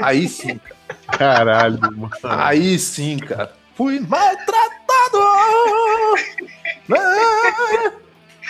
[0.00, 0.76] Aí sim, cara.
[1.18, 2.08] Caralho, mano.
[2.22, 3.52] Aí sim, cara.
[3.74, 4.81] Fui maltratado!
[6.90, 7.92] Ah,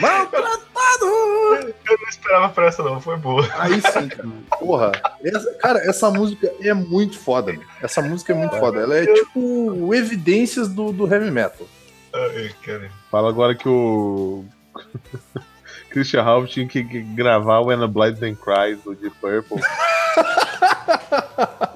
[0.01, 1.05] maltratado!
[1.05, 3.01] Eu não esperava por essa, não.
[3.01, 3.47] Foi boa.
[3.59, 4.29] Aí sim, cara.
[4.59, 4.93] Porra.
[5.25, 7.55] Essa- cara, essa música é muito foda.
[7.83, 8.81] Essa música é muito foda.
[8.81, 11.67] Ela é tipo evidências do, do heavy metal.
[12.15, 12.91] Ai, cara.
[13.11, 14.45] Fala agora que o.
[15.91, 19.61] Christian Ralph tinha que gravar o When a Blind Man Cries do Deep Purple.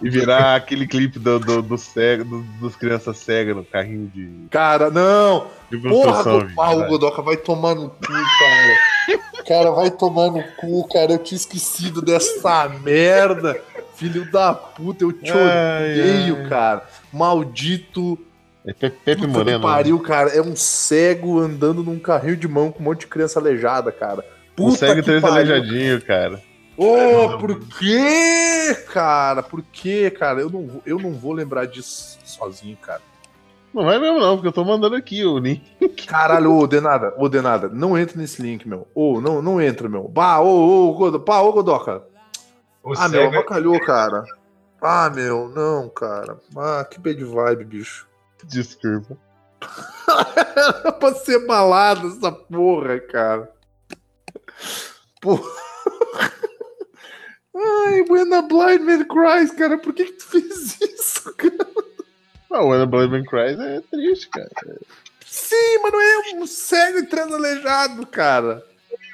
[0.03, 4.49] e virar aquele clipe do, do, do cego, do- dos crianças cegas no carrinho de,
[4.51, 5.47] Cara, não!
[5.71, 6.49] de Porra, construção.
[6.55, 9.45] Go- ah, o Godoka vai tomar no cu, cara.
[9.47, 11.13] Cara, vai tomar no cu, cara.
[11.13, 13.57] Eu tinha esquecido dessa merda.
[13.97, 16.49] Filho da puta, eu te Ai, odeio, ai.
[16.49, 16.83] cara.
[17.13, 18.19] Maldito.
[18.67, 19.59] É Pe- Pepe que Moreno.
[19.59, 19.63] né?
[19.65, 20.31] pariu, cara.
[20.31, 24.25] É um cego andando num carrinho de mão com um monte de criança aleijada, cara.
[24.57, 26.41] Puta cego que três aleijadinho, cara.
[26.77, 29.43] Ô, por quê, cara?
[29.43, 30.41] Por quê, cara?
[30.41, 33.01] Eu não, vou, eu não vou lembrar disso sozinho, cara.
[33.73, 35.63] Não vai mesmo, não, porque eu tô mandando aqui o link.
[36.07, 38.87] Caralho, ô, Denada, ô, Denada, não entra nesse link, meu.
[38.95, 40.09] Ô, não, não entra, meu.
[40.09, 42.03] Bah, ô, ô, Godo, pá, ô, Godoka.
[42.83, 44.25] O Ah, meu, cego, avacalhou, cara.
[44.81, 46.39] Ah, meu, não, cara.
[46.57, 48.07] Ah, que bad vibe, bicho.
[48.45, 49.17] Desculpa.
[50.57, 53.51] Era pra ser balada essa porra, cara.
[55.21, 55.66] Porra.
[57.57, 61.67] Ai, When a Blind Man Cries, cara, por que que tu fez isso, cara?
[62.51, 64.51] Ah, o When a Blind Man Cries é triste, cara.
[65.25, 68.63] Sim, mas não é um cego e aleijado, cara.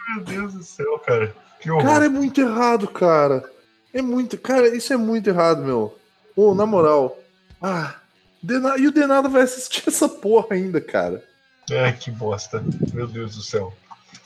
[0.08, 1.34] Meu Deus do céu, cara.
[1.60, 1.84] Que horror.
[1.84, 3.48] Cara, é muito errado, cara.
[3.94, 4.36] É muito.
[4.38, 5.96] Cara, isso é muito errado, meu.
[6.34, 7.18] Ô, na moral.
[7.60, 7.96] Ah.
[8.78, 11.22] E o Denado vai assistir essa porra ainda, cara.
[11.70, 12.62] Ai, que bosta.
[12.92, 13.72] Meu Deus do céu.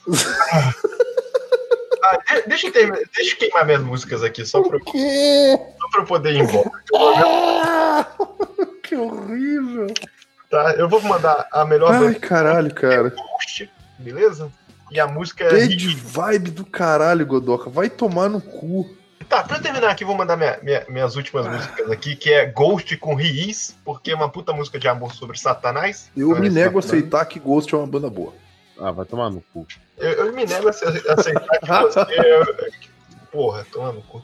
[2.10, 6.00] Ah, de- deixa, eu terminar- deixa eu queimar minhas músicas aqui, só pra, só pra
[6.02, 6.70] eu poder ir embora.
[6.94, 8.06] Ah,
[8.82, 9.86] que horrível.
[10.50, 10.74] Tá?
[10.78, 13.10] Eu vou mandar a melhor Ai, caralho, cara.
[13.10, 14.50] Ghost, beleza?
[14.90, 15.50] E a música é.
[15.50, 17.68] Bad vibe do caralho, Godoka.
[17.68, 18.88] Vai tomar no cu.
[19.28, 22.96] Tá, pra terminar aqui, vou mandar minha- minha- minhas últimas músicas aqui, que é Ghost
[22.98, 26.08] com Riis, porque é uma puta música de amor sobre Satanás.
[26.16, 28.32] Eu Então, me nego a aceitar que Ghost é uma banda boa.
[28.78, 29.66] Ah, vai tomar no cu.
[29.98, 32.00] Eu, eu me nego a ace- a aceitar que você.
[32.12, 32.70] é-
[33.32, 34.22] Porra, toma no cu.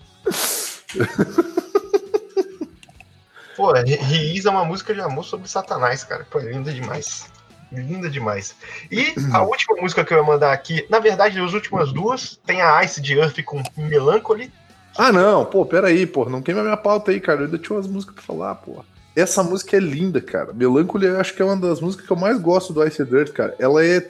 [3.57, 6.27] Pô, Ri- Riis é uma música de amor sobre Satanás, cara.
[6.31, 7.27] Pô, é linda demais.
[7.71, 8.55] Linda demais.
[8.91, 12.61] E a última música que eu ia mandar aqui, na verdade, as últimas duas, tem
[12.63, 14.53] a Ice de Earth com Melancholy.
[14.97, 15.45] Ah, não.
[15.45, 16.27] Pô, peraí, pô.
[16.29, 17.41] Não queima minha pauta aí, cara.
[17.41, 18.85] Eu ainda tinha umas músicas pra falar, pô.
[19.17, 20.53] Essa música é linda, cara.
[20.53, 23.33] Melancholy, eu acho que é uma das músicas que eu mais gosto do Ice Dirt,
[23.33, 23.55] cara.
[23.59, 24.09] Ela é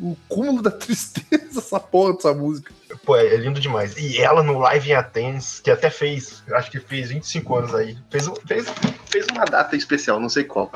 [0.00, 2.72] o cúmulo da tristeza, essa porra dessa música.
[3.04, 3.96] Pô, é lindo demais.
[3.96, 7.96] E ela no Live em Athens, que até fez, acho que fez 25 anos aí.
[8.10, 8.66] Fez, fez,
[9.06, 10.70] fez uma data especial, não sei qual.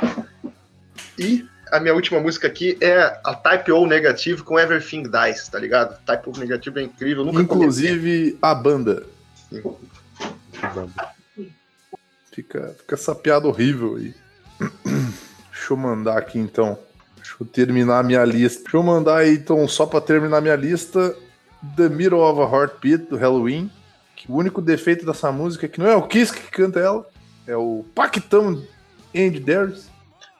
[1.19, 5.59] E a minha última música aqui é a Type O Negative com Everything Dies, tá
[5.59, 5.99] ligado?
[6.05, 9.07] Type O Negative é incrível, nunca Inclusive, a banda.
[10.75, 10.93] Vamos.
[12.33, 14.14] Fica, fica essa piada horrível aí.
[15.51, 16.79] Deixa eu mandar aqui então.
[17.41, 18.62] Eu terminar minha lista.
[18.62, 21.14] Deixa eu mandar aí então, só pra terminar minha lista,
[21.76, 23.70] The Middle of a Heartbeat do Halloween.
[24.16, 27.07] Que o único defeito dessa música é que não é o Kiss que canta ela,
[27.47, 28.62] é o Pactão
[29.14, 29.89] Andy Darius.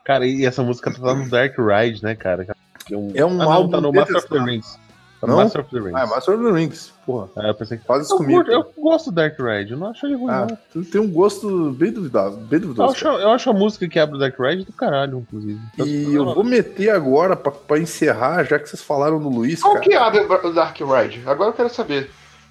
[0.05, 2.47] Cara, e essa música tá no Dark Ride, né, cara?
[2.91, 4.39] É um, ah, não, álbum tá no Master of the.
[4.39, 4.79] Rings.
[5.27, 5.37] Não?
[5.37, 5.95] Master of the Rings.
[5.97, 6.93] Ah, é Master of the Rings.
[7.05, 7.85] Porra, Ah, eu pensei que.
[7.85, 8.45] faz isso Eu, comigo.
[8.45, 10.59] curto- eu gosto do Dark Ride, eu não acho ele ruim, Ah, não.
[10.73, 12.37] tu tem um gosto bem duvidoso.
[12.37, 15.19] Bem Eu duvidoso acho, eu acho a música que abre o Dark Ride do caralho,
[15.19, 15.61] inclusive.
[15.85, 19.75] E eu vou meter agora, pra, pra encerrar, já que vocês falaram do Luiz, Qual
[19.75, 19.85] cara.
[19.85, 21.23] que abre o Dark Ride?
[21.27, 22.11] Agora eu quero saber.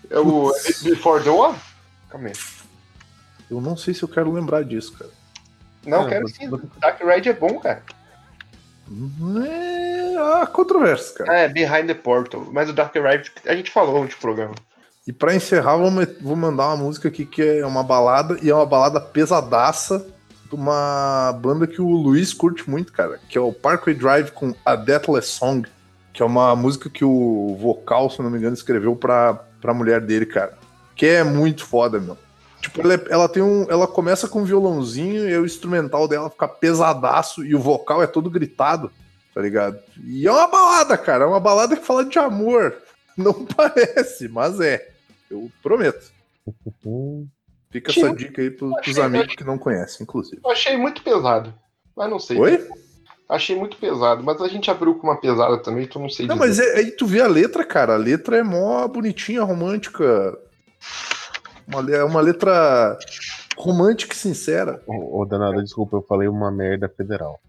[0.09, 0.51] É o
[0.83, 1.55] Before the War?
[2.09, 2.33] Calma aí.
[3.49, 5.11] Eu não sei se eu quero lembrar disso, cara.
[5.85, 6.49] Não, É, quero sim.
[6.49, 7.81] vou- Dark Ride é bom, cara.
[9.45, 11.39] É a controvérsia, cara.
[11.39, 12.47] É, Behind the Portal.
[12.51, 14.55] Mas o Dark Ride a gente falou no programa.
[15.07, 18.53] E pra encerrar, vou, vou mandar uma música aqui que é uma balada, e é
[18.53, 20.05] uma balada pesadaça
[20.49, 24.53] de uma banda que o Luiz curte muito, cara, que é o Parkway Drive com
[24.65, 25.67] A Deathless Song,
[26.11, 30.01] que é uma música que o vocal, se não me engano, escreveu pra, pra mulher
[30.01, 30.57] dele, cara.
[30.93, 32.17] Que é muito foda, meu.
[32.61, 33.65] Tipo, ela, é- ela tem um.
[33.69, 38.07] Ela começa com um violãozinho e o instrumental dela fica pesadaço e o vocal é
[38.07, 38.91] todo gritado,
[39.33, 39.79] tá ligado?
[40.03, 41.23] E é uma balada, cara.
[41.23, 42.75] É uma balada que fala de amor.
[43.17, 44.89] Não parece, mas é.
[45.29, 46.11] Eu prometo.
[47.71, 50.39] Fica essa dica aí pros, pros amigos que não conhecem, inclusive.
[50.43, 51.53] Eu achei muito pesado.
[51.95, 52.37] Mas não sei.
[52.39, 52.69] Oi?
[53.27, 54.23] Achei muito pesado.
[54.23, 56.47] Mas a gente abriu com uma pesada também, então não sei Não, dizer.
[56.47, 57.95] mas é- aí tu vê a letra, cara.
[57.95, 60.37] A letra é mó bonitinha, romântica.
[61.67, 62.97] Uma, é uma letra
[63.57, 64.81] romântica e sincera.
[64.87, 67.39] Ô, ô, danada, desculpa, eu falei uma merda federal.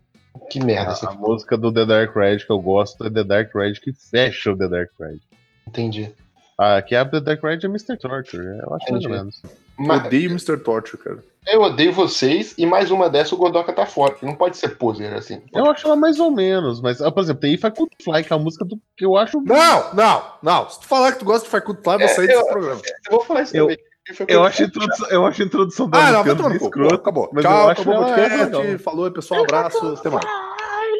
[0.51, 0.93] Que merda.
[0.93, 3.81] A, você a música do The Dark Ride que eu gosto é The Dark Ride
[3.81, 5.23] que fecha o The Dark Ride.
[5.67, 6.13] Entendi.
[6.57, 7.97] Ah, que abre The Dark Ride é Mr.
[7.97, 9.07] Torture, eu acho mais Entendi.
[9.07, 9.43] ou menos.
[9.79, 10.57] Mas Odeio Mr.
[10.59, 11.19] Torture, cara.
[11.47, 14.17] eu odeio vocês e mais uma dessa o Godoka tá fora.
[14.23, 15.41] Não pode ser poser assim.
[15.55, 18.25] Eu acho ela mais ou menos, mas, ah, por exemplo, tem If I Could Fly,
[18.25, 19.41] que é a música do, que eu acho.
[19.41, 20.69] Não, não, não.
[20.69, 22.51] Se tu falar que tu gosta de Facut Fly, eu vou É, sair eu- desse
[22.53, 22.81] programa.
[23.09, 23.79] Eu vou falar isso Eu- também.
[24.27, 26.65] Eu acho a introdução, eu acho a introdução da Ah, não, vai tomar no cu.
[26.67, 26.95] escrota.
[26.95, 27.31] Acabou.
[27.33, 28.39] mas eu Tchau, acho acabou o podcast.
[28.57, 28.79] legal.
[28.79, 29.43] Falou aí, pessoal.
[29.43, 29.87] Abraço.
[29.87, 30.25] Até mais.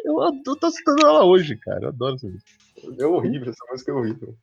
[0.05, 1.83] Eu, eu, eu tô citando ela hoje, cara.
[1.83, 2.49] Eu adoro essa música.
[2.99, 4.35] É horrível, essa música é horrível.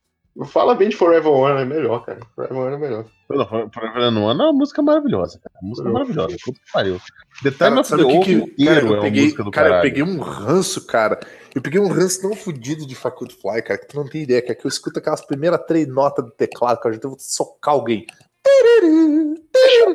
[0.44, 2.18] Fala bem de Forever One, é melhor, cara.
[2.34, 3.06] Forever One é melhor.
[3.30, 5.54] Não, Forever One é uma música maravilhosa, cara.
[5.62, 6.36] Uma música maravilhosa.
[6.44, 7.00] Puta que pariu.
[7.42, 9.76] The Time Cara, of the Wolf inteiro cara, eu é uma peguei, música do cara,
[9.76, 11.18] eu peguei um ranço, cara.
[11.54, 14.42] Eu peguei um ranço tão fodido de Facut Fly, cara, que tu não tem ideia,
[14.42, 17.72] cara, que eu escuto aquelas primeiras três notas do teclado, cara, eu já vou socar
[17.72, 18.04] alguém.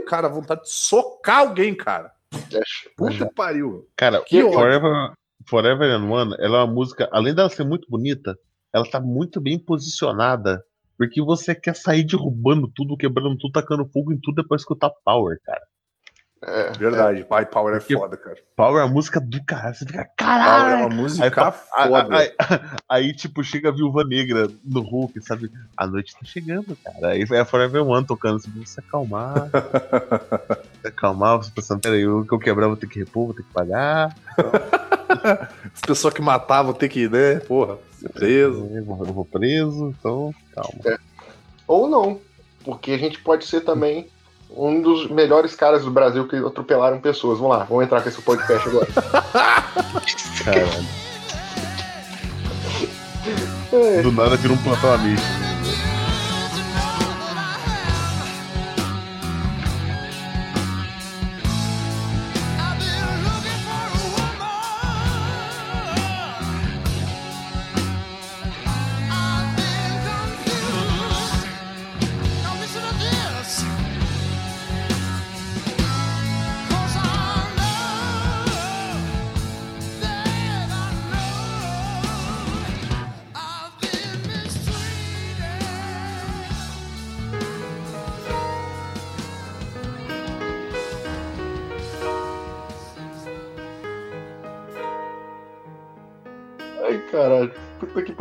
[0.07, 2.11] Cara, vontade de socar alguém, cara.
[2.97, 3.87] Puta que pariu.
[3.95, 4.41] Cara, Que.
[4.41, 5.13] Forever,
[5.47, 8.37] Forever and One, ela é uma música, além dela ser muito bonita,
[8.73, 10.63] ela tá muito bem posicionada.
[10.97, 15.39] Porque você quer sair derrubando tudo, quebrando tudo, tacando fogo em tudo depois escutar Power,
[15.43, 15.61] cara.
[16.43, 18.35] É, Verdade, Pai Power é Porque- foda, cara.
[18.55, 19.75] Power é a música do caralho.
[19.75, 20.77] Você fica, Power é caralho!
[20.85, 22.17] uma Aí, música fa- foda.
[22.17, 25.51] aí, aí- aí, tipo, chega a viúva negra no Hulk, sabe?
[25.77, 27.09] A noite tá chegando, cara.
[27.09, 29.49] Aí é a Forever One tocando, assim, você acalmar.
[30.81, 33.43] se acalmar, você pensando, peraí, o que eu quebrar vou ter que repor, vou ter
[33.43, 34.15] que pagar.
[35.73, 38.67] As pessoas que matavam tem que, né, porra, ser preso.
[38.73, 40.99] Eu vou, eu vou preso, então calma.
[41.67, 42.19] Ou não,
[42.63, 44.07] porque a gente pode ser também
[44.55, 47.39] um dos melhores caras do Brasil que atropelaram pessoas.
[47.39, 48.87] Vamos lá, vamos entrar com esse podcast agora.
[50.43, 51.01] Caralho.
[54.03, 55.40] Do nada vira um plantão amigo.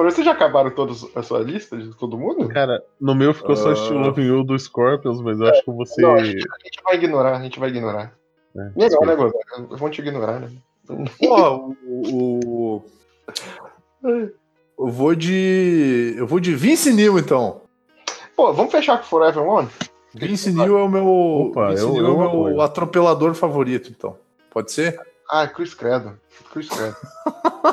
[0.02, 0.10] Pariu.
[0.14, 2.48] Vocês já acabaram todos a sua lista de todo mundo?
[2.48, 3.72] Cara, no meu ficou só Ah.
[3.72, 6.00] estilo Loving You do Scorpions, mas eu acho que você.
[6.02, 8.12] Não, a gente, a gente vai ignorar, a gente vai ignorar.
[8.56, 9.06] É, Melhor, desculpa.
[9.06, 9.76] né, Godoka?
[9.76, 10.50] Vão te ignorar, né?
[11.20, 12.84] Pô, o, o-
[14.02, 16.14] Eu vou de.
[16.16, 17.62] Eu vou de Vince Neil, então.
[18.34, 19.68] Pô, vamos fechar com Forever One?
[20.14, 21.06] Vince Neil é o meu.
[21.06, 22.60] Opa, Vince eu- Neil é o meu apoio.
[22.60, 24.16] atropelador favorito, então.
[24.50, 24.98] Pode ser?
[25.30, 26.18] Ah, Chris Credo.
[26.52, 26.96] Chris Credo.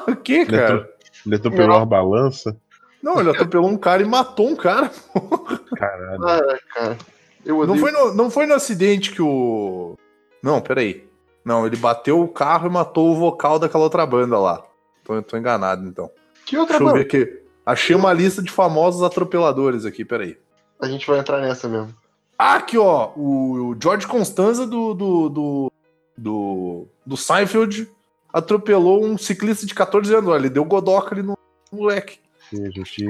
[0.08, 0.90] O que, Ele cara?
[1.28, 2.58] Ele atropelou uma balança.
[3.04, 4.90] Não, ele atropelou um cara e matou um cara.
[5.78, 6.26] Caralho.
[6.26, 6.98] Ah, cara.
[7.45, 7.68] Eu.
[7.68, 9.95] Não foi, no, não foi no acidente que o.
[10.41, 11.06] Não, peraí.
[11.44, 14.64] Não, ele bateu o carro e matou o vocal daquela outra banda lá.
[15.04, 16.10] Tô, eu tô enganado, então.
[16.45, 16.99] Que outra Deixa eu banda?
[16.99, 17.44] ver aqui.
[17.66, 20.38] Achei uma lista de famosos atropeladores aqui, peraí.
[20.80, 21.94] A gente vai entrar nessa mesmo.
[22.38, 23.12] Ah, aqui, ó.
[23.16, 25.72] O, o George Constanza do, do, do,
[26.18, 27.90] do, do Seinfeld
[28.38, 30.30] atropelou um ciclista de 14 anos.
[30.30, 31.38] Olha, ele deu godoca ali no
[31.72, 32.19] moleque.
[32.53, 33.05] A gente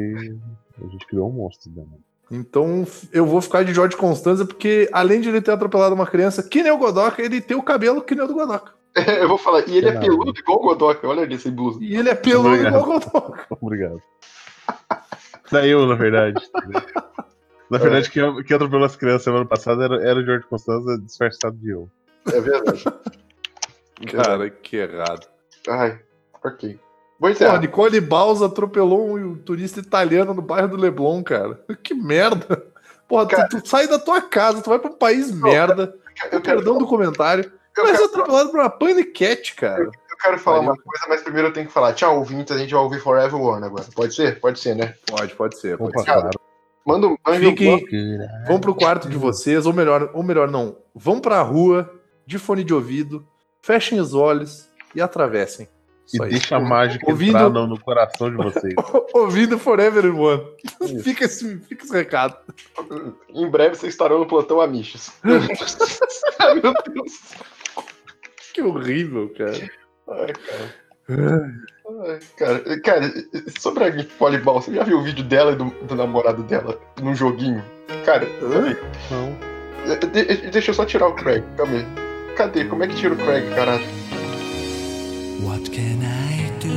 [0.84, 1.84] A gente criou um monstro, né?
[2.32, 6.44] Então eu vou ficar de Jorge Constanza, porque além de ele ter atropelado uma criança,
[6.44, 8.74] que nem o Godoka, ele tem o cabelo que nem o do Godoka.
[9.22, 10.02] Eu vou falar, e ele é Não.
[10.02, 11.80] peludo igual o Godoka, olha ali sem blusa.
[11.82, 12.74] E ele é peludo Obrigado.
[12.82, 13.46] igual o Godoka.
[13.62, 14.02] Obrigado.
[15.46, 16.44] Saiu, na verdade.
[17.70, 21.56] Na verdade, quem, quem atropelou as crianças semana passada era, era o George Constanza disfarçado
[21.58, 21.90] de eu.
[22.34, 22.84] É verdade.
[24.12, 25.28] Cara, que errado.
[25.68, 26.00] Ai,
[26.44, 26.80] ok.
[27.20, 27.60] Vou Pô, encerrar.
[27.60, 31.60] Nicole Balsa atropelou um turista italiano no bairro do Leblon, cara.
[31.84, 32.64] Que merda.
[33.08, 33.48] Porra, tu- Cara.
[33.50, 35.96] tu, sai da tua casa, tu vai pra um país merda,
[36.26, 39.84] eu, quero, perdão do comentário, eu, mas é quero, atropelado por uma panicat, cara.
[39.84, 39.92] eu
[40.22, 40.74] quero falar Valeu.
[40.74, 41.94] uma coisa, mas primeiro eu tenho que falar.
[41.94, 43.86] Tchau, ouvintes, a gente vai ouvir Forever One agora.
[43.96, 44.40] Pode ser?
[44.42, 44.94] Pode ser, né?
[45.08, 45.78] Pode, pode ser.
[45.78, 46.06] Pode Opa, ser.
[46.06, 46.30] claro.
[46.86, 50.78] Manda um manda um- Fiquem, vão pro quarto de vocês, ou melhor, ou melhor não,
[50.94, 51.90] vão pra rua,
[52.26, 53.26] de fone de ouvido,
[53.68, 55.68] fechem os olhos e atravessem.
[56.14, 58.74] E Isso deixa a mágica Ouvindo- entrar no, no coração de vocês.
[59.14, 60.42] Ouvindo Forever One.
[61.04, 62.38] Fica esse, fica esse recado.
[63.34, 65.12] Em breve vocês estarão no plantão Amiches.
[66.40, 67.34] Ai, meu Deus.
[68.54, 69.70] Que horrível, cara.
[70.10, 71.54] Ai, cara.
[72.06, 72.82] Ai, cara.
[72.82, 73.14] Cara,
[73.60, 76.80] sobre a Nicole Ball, você já viu o vídeo dela e do, do namorado dela
[77.02, 77.62] num joguinho?
[78.06, 78.26] Cara,
[79.12, 79.38] Não.
[80.10, 82.07] de- de- deixa eu só tirar o Craig, calma aí.
[82.38, 82.66] Cadê?
[82.66, 83.84] Como é que tira o Craig, caralho?
[85.42, 86.70] What can I do?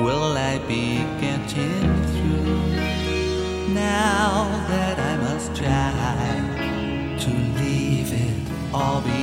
[0.00, 3.74] Will I be getting through?
[3.74, 6.38] Now that I must try
[7.18, 7.30] to
[7.60, 9.16] leave it all behind.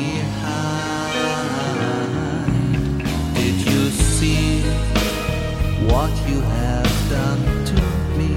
[3.36, 4.64] Did you see
[5.88, 7.82] what you have done to
[8.18, 8.36] me?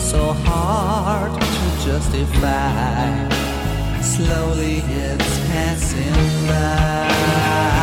[0.00, 3.51] So hard to justify.
[4.02, 7.81] Slowly it's passing by.